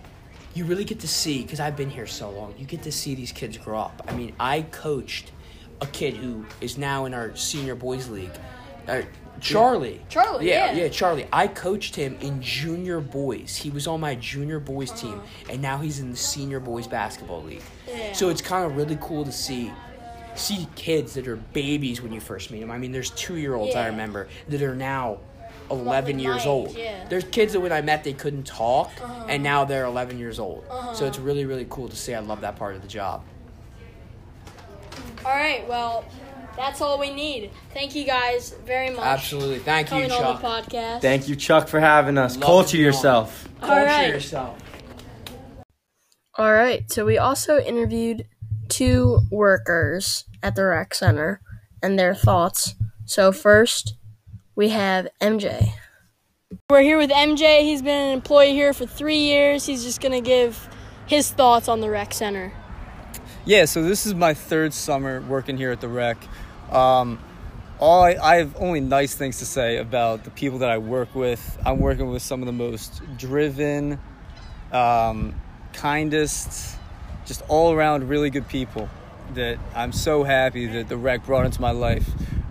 you 0.54 0.64
really 0.64 0.84
get 0.84 1.00
to 1.00 1.08
see 1.08 1.42
because 1.42 1.61
I've 1.61 1.76
been 1.76 1.90
here 1.90 2.06
so 2.06 2.30
long. 2.30 2.54
You 2.56 2.64
get 2.64 2.82
to 2.84 2.92
see 2.92 3.14
these 3.14 3.32
kids 3.32 3.58
grow 3.58 3.78
up. 3.78 4.02
I 4.08 4.14
mean, 4.14 4.34
I 4.40 4.62
coached 4.62 5.30
a 5.82 5.87
kid 5.88 6.16
who 6.16 6.46
is 6.62 6.78
now 6.78 7.04
in 7.04 7.12
our 7.12 7.37
senior 7.37 7.74
boys 7.74 8.08
league. 8.08 8.32
Uh, 8.88 9.02
Charlie. 9.40 10.01
Charlie, 10.09 10.48
Yeah, 10.48 10.72
yeah. 10.72 10.83
yeah, 10.85 10.88
Charlie. 10.88 11.27
I 11.33 11.46
coached 11.48 11.94
him 11.96 12.16
in 12.20 12.40
junior 12.42 13.01
boys. 13.01 13.57
He 13.57 13.70
was 13.70 13.87
on 13.87 14.01
my 14.01 14.14
junior 14.14 14.61
boys 14.61 14.90
team, 14.92 15.20
and 15.51 15.61
now 15.62 15.79
he's 15.79 16.01
in 16.01 16.11
the 16.11 16.16
senior 16.16 16.61
boys 16.61 16.87
basketball 16.87 17.42
league. 17.42 17.62
Yeah. 17.87 18.12
So 18.12 18.29
it's 18.29 18.42
kind 18.42 18.64
of 18.64 18.77
really 18.77 18.98
cool 19.01 19.24
to 19.24 19.33
see 19.33 19.72
see 20.35 20.68
kids 20.77 21.14
that 21.14 21.27
are 21.27 21.35
babies 21.37 22.01
when 22.01 22.12
you 22.12 22.20
first 22.20 22.51
meet 22.53 22.61
them. 22.61 22.70
I 22.70 22.79
mean, 22.79 22.92
there's 22.92 23.11
two 23.11 23.37
year 23.37 23.55
olds 23.57 23.74
I 23.74 23.87
remember 23.88 24.29
that 24.48 24.62
are 24.62 24.74
now 24.77 25.18
11 25.70 26.16
my 26.16 26.22
years 26.22 26.42
age, 26.42 26.46
old. 26.46 26.77
yeah. 26.77 26.90
Uh-huh. 26.98 27.07
There's 27.09 27.24
kids 27.24 27.53
that 27.55 27.61
when 27.61 27.72
I 27.72 27.81
met 27.83 28.05
they 28.05 28.12
couldn't 28.12 28.46
talk, 28.46 28.90
and 29.29 29.42
now 29.42 29.64
they're 29.64 29.85
11 29.87 30.18
years 30.18 30.38
old. 30.38 30.64
Uh-huh. 30.70 30.94
So 30.94 31.07
it's 31.07 31.18
really 31.18 31.44
really 31.44 31.66
cool 31.68 31.88
to 31.88 31.96
see. 31.96 32.14
I 32.14 32.20
love 32.20 32.40
that 32.42 32.57
part 32.57 32.77
of 32.77 32.83
the 32.83 32.88
job. 32.88 33.24
All 35.24 35.33
right, 35.35 35.66
well, 35.68 36.05
That's 36.58 36.80
all 36.80 36.98
we 36.98 37.10
need. 37.10 37.52
Thank 37.72 37.94
you 37.94 38.04
guys 38.04 38.52
very 38.66 38.90
much. 38.90 39.04
Absolutely. 39.04 39.60
Thank 39.60 39.86
you, 39.86 40.08
Coming 40.08 40.10
on 40.10 40.40
Chuck. 40.40 40.40
the 40.68 40.76
podcast. 40.76 41.00
Thank 41.00 41.28
you, 41.28 41.36
Chuck, 41.36 41.68
for 41.68 41.78
having 41.78 42.18
us. 42.18 42.36
Love 42.36 42.44
Culture 42.44 42.76
to 42.78 42.82
yourself. 42.82 43.48
All 43.62 43.68
Culture 43.68 43.84
right. 43.84 44.08
yourself. 44.08 44.58
All 46.36 46.52
right. 46.52 46.90
So 46.90 47.04
we 47.04 47.16
also 47.16 47.60
interviewed 47.60 48.26
two 48.68 49.20
workers 49.30 50.24
at 50.42 50.56
the 50.56 50.64
rec 50.64 50.94
center 50.94 51.40
and 51.80 51.96
their 51.96 52.12
thoughts. 52.12 52.74
So 53.04 53.30
first, 53.30 53.94
we 54.56 54.70
have 54.70 55.06
MJ. 55.20 55.74
We're 56.68 56.82
here 56.82 56.98
with 56.98 57.10
MJ. 57.10 57.60
He's 57.60 57.82
been 57.82 58.08
an 58.08 58.14
employee 58.14 58.52
here 58.52 58.72
for 58.72 58.84
three 58.84 59.18
years. 59.18 59.64
He's 59.66 59.84
just 59.84 60.00
gonna 60.00 60.20
give 60.20 60.68
his 61.06 61.30
thoughts 61.30 61.68
on 61.68 61.80
the 61.80 61.88
rec 61.88 62.12
center. 62.12 62.52
Yeah, 63.44 63.64
so 63.64 63.82
this 63.82 64.06
is 64.06 64.14
my 64.14 64.34
third 64.34 64.74
summer 64.74 65.20
working 65.20 65.56
here 65.56 65.70
at 65.70 65.80
the 65.80 65.88
rec. 65.88 66.18
Um, 66.70 67.18
all 67.78 68.02
I, 68.02 68.16
I 68.20 68.37
have 68.37 68.57
only 68.61 68.81
nice 68.81 69.14
things 69.14 69.38
to 69.38 69.46
say 69.46 69.76
about 69.76 70.24
the 70.24 70.31
people 70.31 70.59
that 70.61 70.70
I 70.70 70.78
work 70.78 71.14
with. 71.14 71.59
I'm 71.64 71.78
working 71.78 72.11
with 72.11 72.22
some 72.22 72.42
of 72.42 72.46
the 72.46 72.52
most 72.52 73.02
driven, 73.16 74.00
um, 74.72 75.40
kindest, 75.72 76.76
just 77.24 77.42
all 77.48 77.72
around 77.72 78.09
really 78.09 78.31
good 78.31 78.48
people 78.48 78.88
that 79.35 79.59
I'm 79.74 79.92
so 79.92 80.24
happy 80.24 80.66
that 80.66 80.88
the 80.88 80.96
rec 80.96 81.24
brought 81.24 81.46
into 81.46 81.61
my 81.61 81.70
life. 81.70 82.09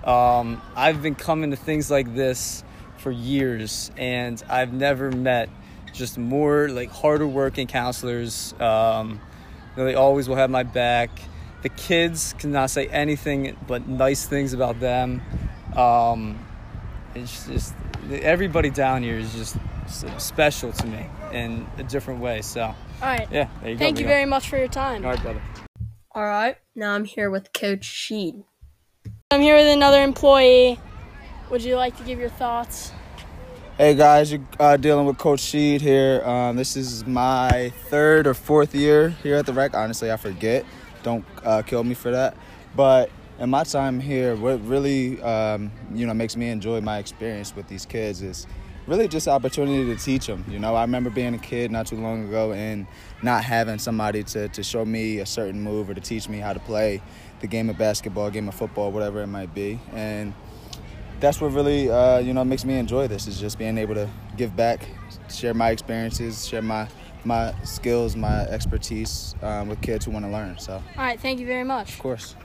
Um, 0.07 0.61
I've 0.75 1.01
been 1.01 1.15
coming 1.15 1.51
to 1.51 1.57
things 1.57 1.91
like 1.91 2.15
this 2.15 2.63
for 2.97 3.11
years, 3.11 3.91
and 3.97 4.41
I've 4.49 4.71
never 4.71 5.11
met 5.11 5.49
just 5.93 6.17
more 6.17 6.69
like 6.69 6.89
harder 6.91 7.27
working 7.27 7.67
counselors. 7.67 8.53
Um, 8.59 9.19
they 9.75 9.95
always 9.95 10.29
will 10.29 10.35
have 10.35 10.49
my 10.49 10.63
back. 10.63 11.09
The 11.61 11.69
kids 11.69 12.33
cannot 12.37 12.69
say 12.69 12.87
anything 12.87 13.57
but 13.67 13.87
nice 13.87 14.25
things 14.25 14.53
about 14.53 14.79
them. 14.79 15.21
Um, 15.75 16.45
it's 17.15 17.47
just 17.47 17.73
everybody 18.11 18.69
down 18.69 19.03
here 19.03 19.17
is 19.17 19.33
just 19.33 19.57
special 20.17 20.71
to 20.71 20.87
me 20.87 21.05
in 21.31 21.67
a 21.77 21.83
different 21.83 22.19
way. 22.19 22.41
So 22.41 22.61
All 22.61 22.75
right. 23.01 23.27
yeah, 23.31 23.49
there 23.61 23.71
you. 23.71 23.77
Thank 23.77 23.95
there 23.95 24.03
you 24.03 24.07
go. 24.07 24.13
very 24.13 24.25
much 24.25 24.49
for 24.49 24.57
your 24.57 24.67
time. 24.67 25.03
All 25.03 25.11
right, 25.11 25.21
brother. 25.21 25.41
All 26.11 26.23
right. 26.25 26.57
Now 26.75 26.93
I'm 26.93 27.05
here 27.05 27.29
with 27.29 27.53
Coach 27.53 27.81
Sheed. 27.87 28.43
I'm 29.31 29.41
here 29.41 29.55
with 29.55 29.67
another 29.67 30.03
employee. 30.03 30.79
Would 31.49 31.63
you 31.63 31.75
like 31.75 31.97
to 31.97 32.03
give 32.03 32.19
your 32.19 32.29
thoughts? 32.29 32.91
Hey 33.77 33.93
guys, 33.93 34.31
you're 34.31 34.41
uh, 34.59 34.75
dealing 34.77 35.05
with 35.05 35.19
Coach 35.19 35.39
Sheed 35.39 35.81
here. 35.81 36.23
Um, 36.25 36.55
this 36.55 36.75
is 36.75 37.05
my 37.05 37.71
third 37.89 38.25
or 38.25 38.33
fourth 38.33 38.73
year 38.73 39.09
here 39.09 39.35
at 39.35 39.45
the 39.45 39.53
rec. 39.53 39.75
Honestly, 39.75 40.11
I 40.11 40.17
forget. 40.17 40.65
Don't 41.07 41.25
uh, 41.41 41.61
kill 41.61 41.85
me 41.85 41.93
for 41.93 42.11
that. 42.11 42.35
But 42.75 43.09
in 43.39 43.49
my 43.49 43.63
time 43.63 44.01
here, 44.01 44.35
what 44.35 44.61
really 44.67 45.21
um, 45.21 45.71
you 45.93 46.05
know 46.05 46.13
makes 46.13 46.35
me 46.35 46.49
enjoy 46.49 46.81
my 46.81 46.97
experience 46.97 47.55
with 47.55 47.65
these 47.69 47.85
kids 47.85 48.21
is 48.21 48.45
really 48.87 49.07
just 49.07 49.23
the 49.23 49.31
opportunity 49.31 49.85
to 49.85 49.95
teach 49.95 50.27
them. 50.27 50.43
You 50.49 50.59
know, 50.59 50.75
I 50.75 50.81
remember 50.81 51.09
being 51.09 51.33
a 51.33 51.37
kid 51.37 51.71
not 51.71 51.87
too 51.87 51.95
long 51.95 52.27
ago 52.27 52.51
and 52.51 52.87
not 53.23 53.45
having 53.45 53.79
somebody 53.79 54.23
to, 54.23 54.49
to 54.49 54.63
show 54.63 54.83
me 54.83 55.19
a 55.19 55.25
certain 55.25 55.61
move 55.61 55.89
or 55.89 55.93
to 55.93 56.01
teach 56.01 56.27
me 56.27 56.39
how 56.39 56.51
to 56.51 56.59
play 56.59 57.01
the 57.39 57.47
game 57.47 57.69
of 57.69 57.77
basketball, 57.77 58.29
game 58.29 58.49
of 58.49 58.55
football, 58.55 58.91
whatever 58.91 59.21
it 59.21 59.27
might 59.27 59.53
be. 59.53 59.79
And 59.93 60.33
that's 61.21 61.39
what 61.39 61.53
really 61.53 61.89
uh, 61.89 62.19
you 62.19 62.33
know 62.33 62.43
makes 62.43 62.65
me 62.65 62.77
enjoy 62.77 63.07
this 63.07 63.27
is 63.27 63.39
just 63.39 63.57
being 63.57 63.77
able 63.77 63.95
to 63.95 64.09
give 64.35 64.57
back, 64.57 64.85
share 65.33 65.53
my 65.53 65.69
experiences, 65.69 66.45
share 66.45 66.61
my 66.61 66.89
my 67.27 67.53
skills, 67.63 68.15
my 68.15 68.43
expertise 68.45 69.35
um, 69.41 69.67
with 69.67 69.81
kids 69.81 70.05
who 70.05 70.11
want 70.11 70.25
to 70.25 70.31
learn. 70.31 70.57
So 70.57 70.73
All 70.73 70.81
right. 70.97 71.19
Thank 71.19 71.39
you 71.39 71.45
very 71.45 71.65
much. 71.65 71.93
Of 71.93 71.99
course. 71.99 72.35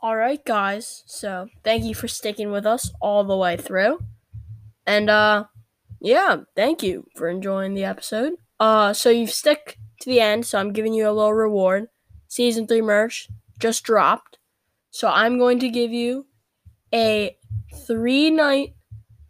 All 0.00 0.16
right, 0.16 0.44
guys. 0.44 1.04
So 1.06 1.48
thank 1.62 1.84
you 1.84 1.94
for 1.94 2.08
sticking 2.08 2.50
with 2.50 2.66
us 2.66 2.90
all 3.00 3.22
the 3.24 3.36
way 3.36 3.56
through. 3.56 4.00
And 4.86 5.08
uh 5.08 5.44
yeah, 6.00 6.38
thank 6.56 6.82
you 6.82 7.06
for 7.16 7.28
enjoying 7.28 7.74
the 7.74 7.84
episode. 7.84 8.34
Uh 8.58 8.92
so 8.92 9.10
you've 9.10 9.30
stuck 9.30 9.76
to 10.00 10.08
the 10.08 10.20
end, 10.20 10.46
so 10.46 10.58
I'm 10.58 10.72
giving 10.72 10.94
you 10.94 11.08
a 11.08 11.12
little 11.12 11.34
reward. 11.34 11.88
Season 12.26 12.66
three 12.66 12.82
merch 12.82 13.28
just 13.58 13.84
dropped. 13.84 14.38
So 14.90 15.08
I'm 15.08 15.38
going 15.38 15.60
to 15.60 15.68
give 15.68 15.92
you 15.92 16.26
a 16.92 17.36
three 17.86 18.30
night 18.30 18.74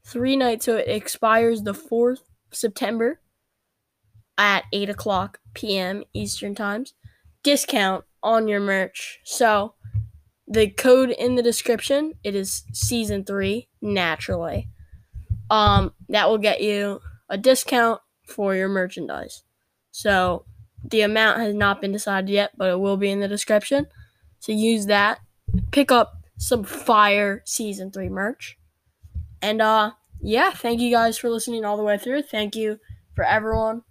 three 0.06 0.36
night 0.36 0.62
so 0.62 0.76
it 0.76 0.88
expires 0.88 1.62
the 1.62 1.74
fourth 1.74 2.22
September 2.50 3.20
at 4.40 4.64
eight 4.72 4.88
o'clock 4.88 5.38
PM 5.52 6.02
Eastern 6.14 6.54
times. 6.54 6.94
Discount 7.42 8.04
on 8.22 8.48
your 8.48 8.58
merch. 8.58 9.20
So 9.22 9.74
the 10.48 10.70
code 10.70 11.10
in 11.10 11.36
the 11.36 11.42
description 11.42 12.14
it 12.24 12.34
is 12.34 12.64
season 12.72 13.24
three 13.24 13.68
naturally. 13.82 14.68
Um 15.50 15.92
that 16.08 16.28
will 16.28 16.38
get 16.38 16.62
you 16.62 17.00
a 17.28 17.36
discount 17.36 18.00
for 18.26 18.54
your 18.54 18.68
merchandise. 18.68 19.42
So 19.90 20.46
the 20.82 21.02
amount 21.02 21.38
has 21.40 21.54
not 21.54 21.82
been 21.82 21.92
decided 21.92 22.30
yet 22.30 22.52
but 22.56 22.70
it 22.70 22.80
will 22.80 22.96
be 22.96 23.10
in 23.10 23.20
the 23.20 23.28
description. 23.28 23.88
So 24.38 24.52
use 24.52 24.86
that. 24.86 25.20
Pick 25.70 25.92
up 25.92 26.14
some 26.38 26.64
fire 26.64 27.42
season 27.44 27.90
three 27.90 28.08
merch. 28.08 28.58
And 29.42 29.60
uh 29.60 29.92
yeah 30.22 30.50
thank 30.52 30.80
you 30.80 30.90
guys 30.90 31.18
for 31.18 31.28
listening 31.28 31.66
all 31.66 31.76
the 31.76 31.84
way 31.84 31.98
through. 31.98 32.22
Thank 32.22 32.56
you 32.56 32.78
for 33.14 33.24
everyone 33.24 33.82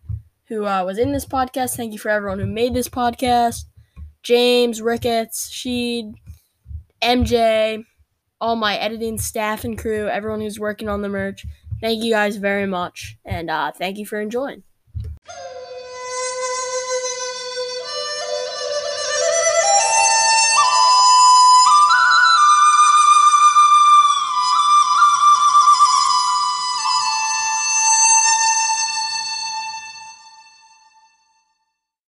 who 0.50 0.66
uh, 0.66 0.84
was 0.84 0.98
in 0.98 1.12
this 1.12 1.26
podcast 1.26 1.76
thank 1.76 1.94
you 1.94 2.00
for 2.00 2.10
everyone 2.10 2.40
who 2.40 2.46
made 2.48 2.74
this 2.74 2.90
podcast 2.90 3.66
james 4.24 4.82
ricketts 4.82 5.50
sheed 5.50 6.14
MJ, 7.02 7.84
all 8.42 8.56
my 8.56 8.76
editing 8.78 9.18
staff 9.18 9.64
and 9.64 9.78
crew, 9.78 10.08
everyone 10.08 10.42
who's 10.42 10.60
working 10.60 10.90
on 10.90 11.02
the 11.02 11.10
merch. 11.10 11.46
Thank 11.82 12.04
you 12.04 12.12
guys 12.12 12.36
very 12.38 12.66
much, 12.68 13.18
and 13.26 13.50
uh, 13.50 13.72
thank 13.72 13.98
you 13.98 14.06
for 14.06 14.20
enjoying. 14.20 14.64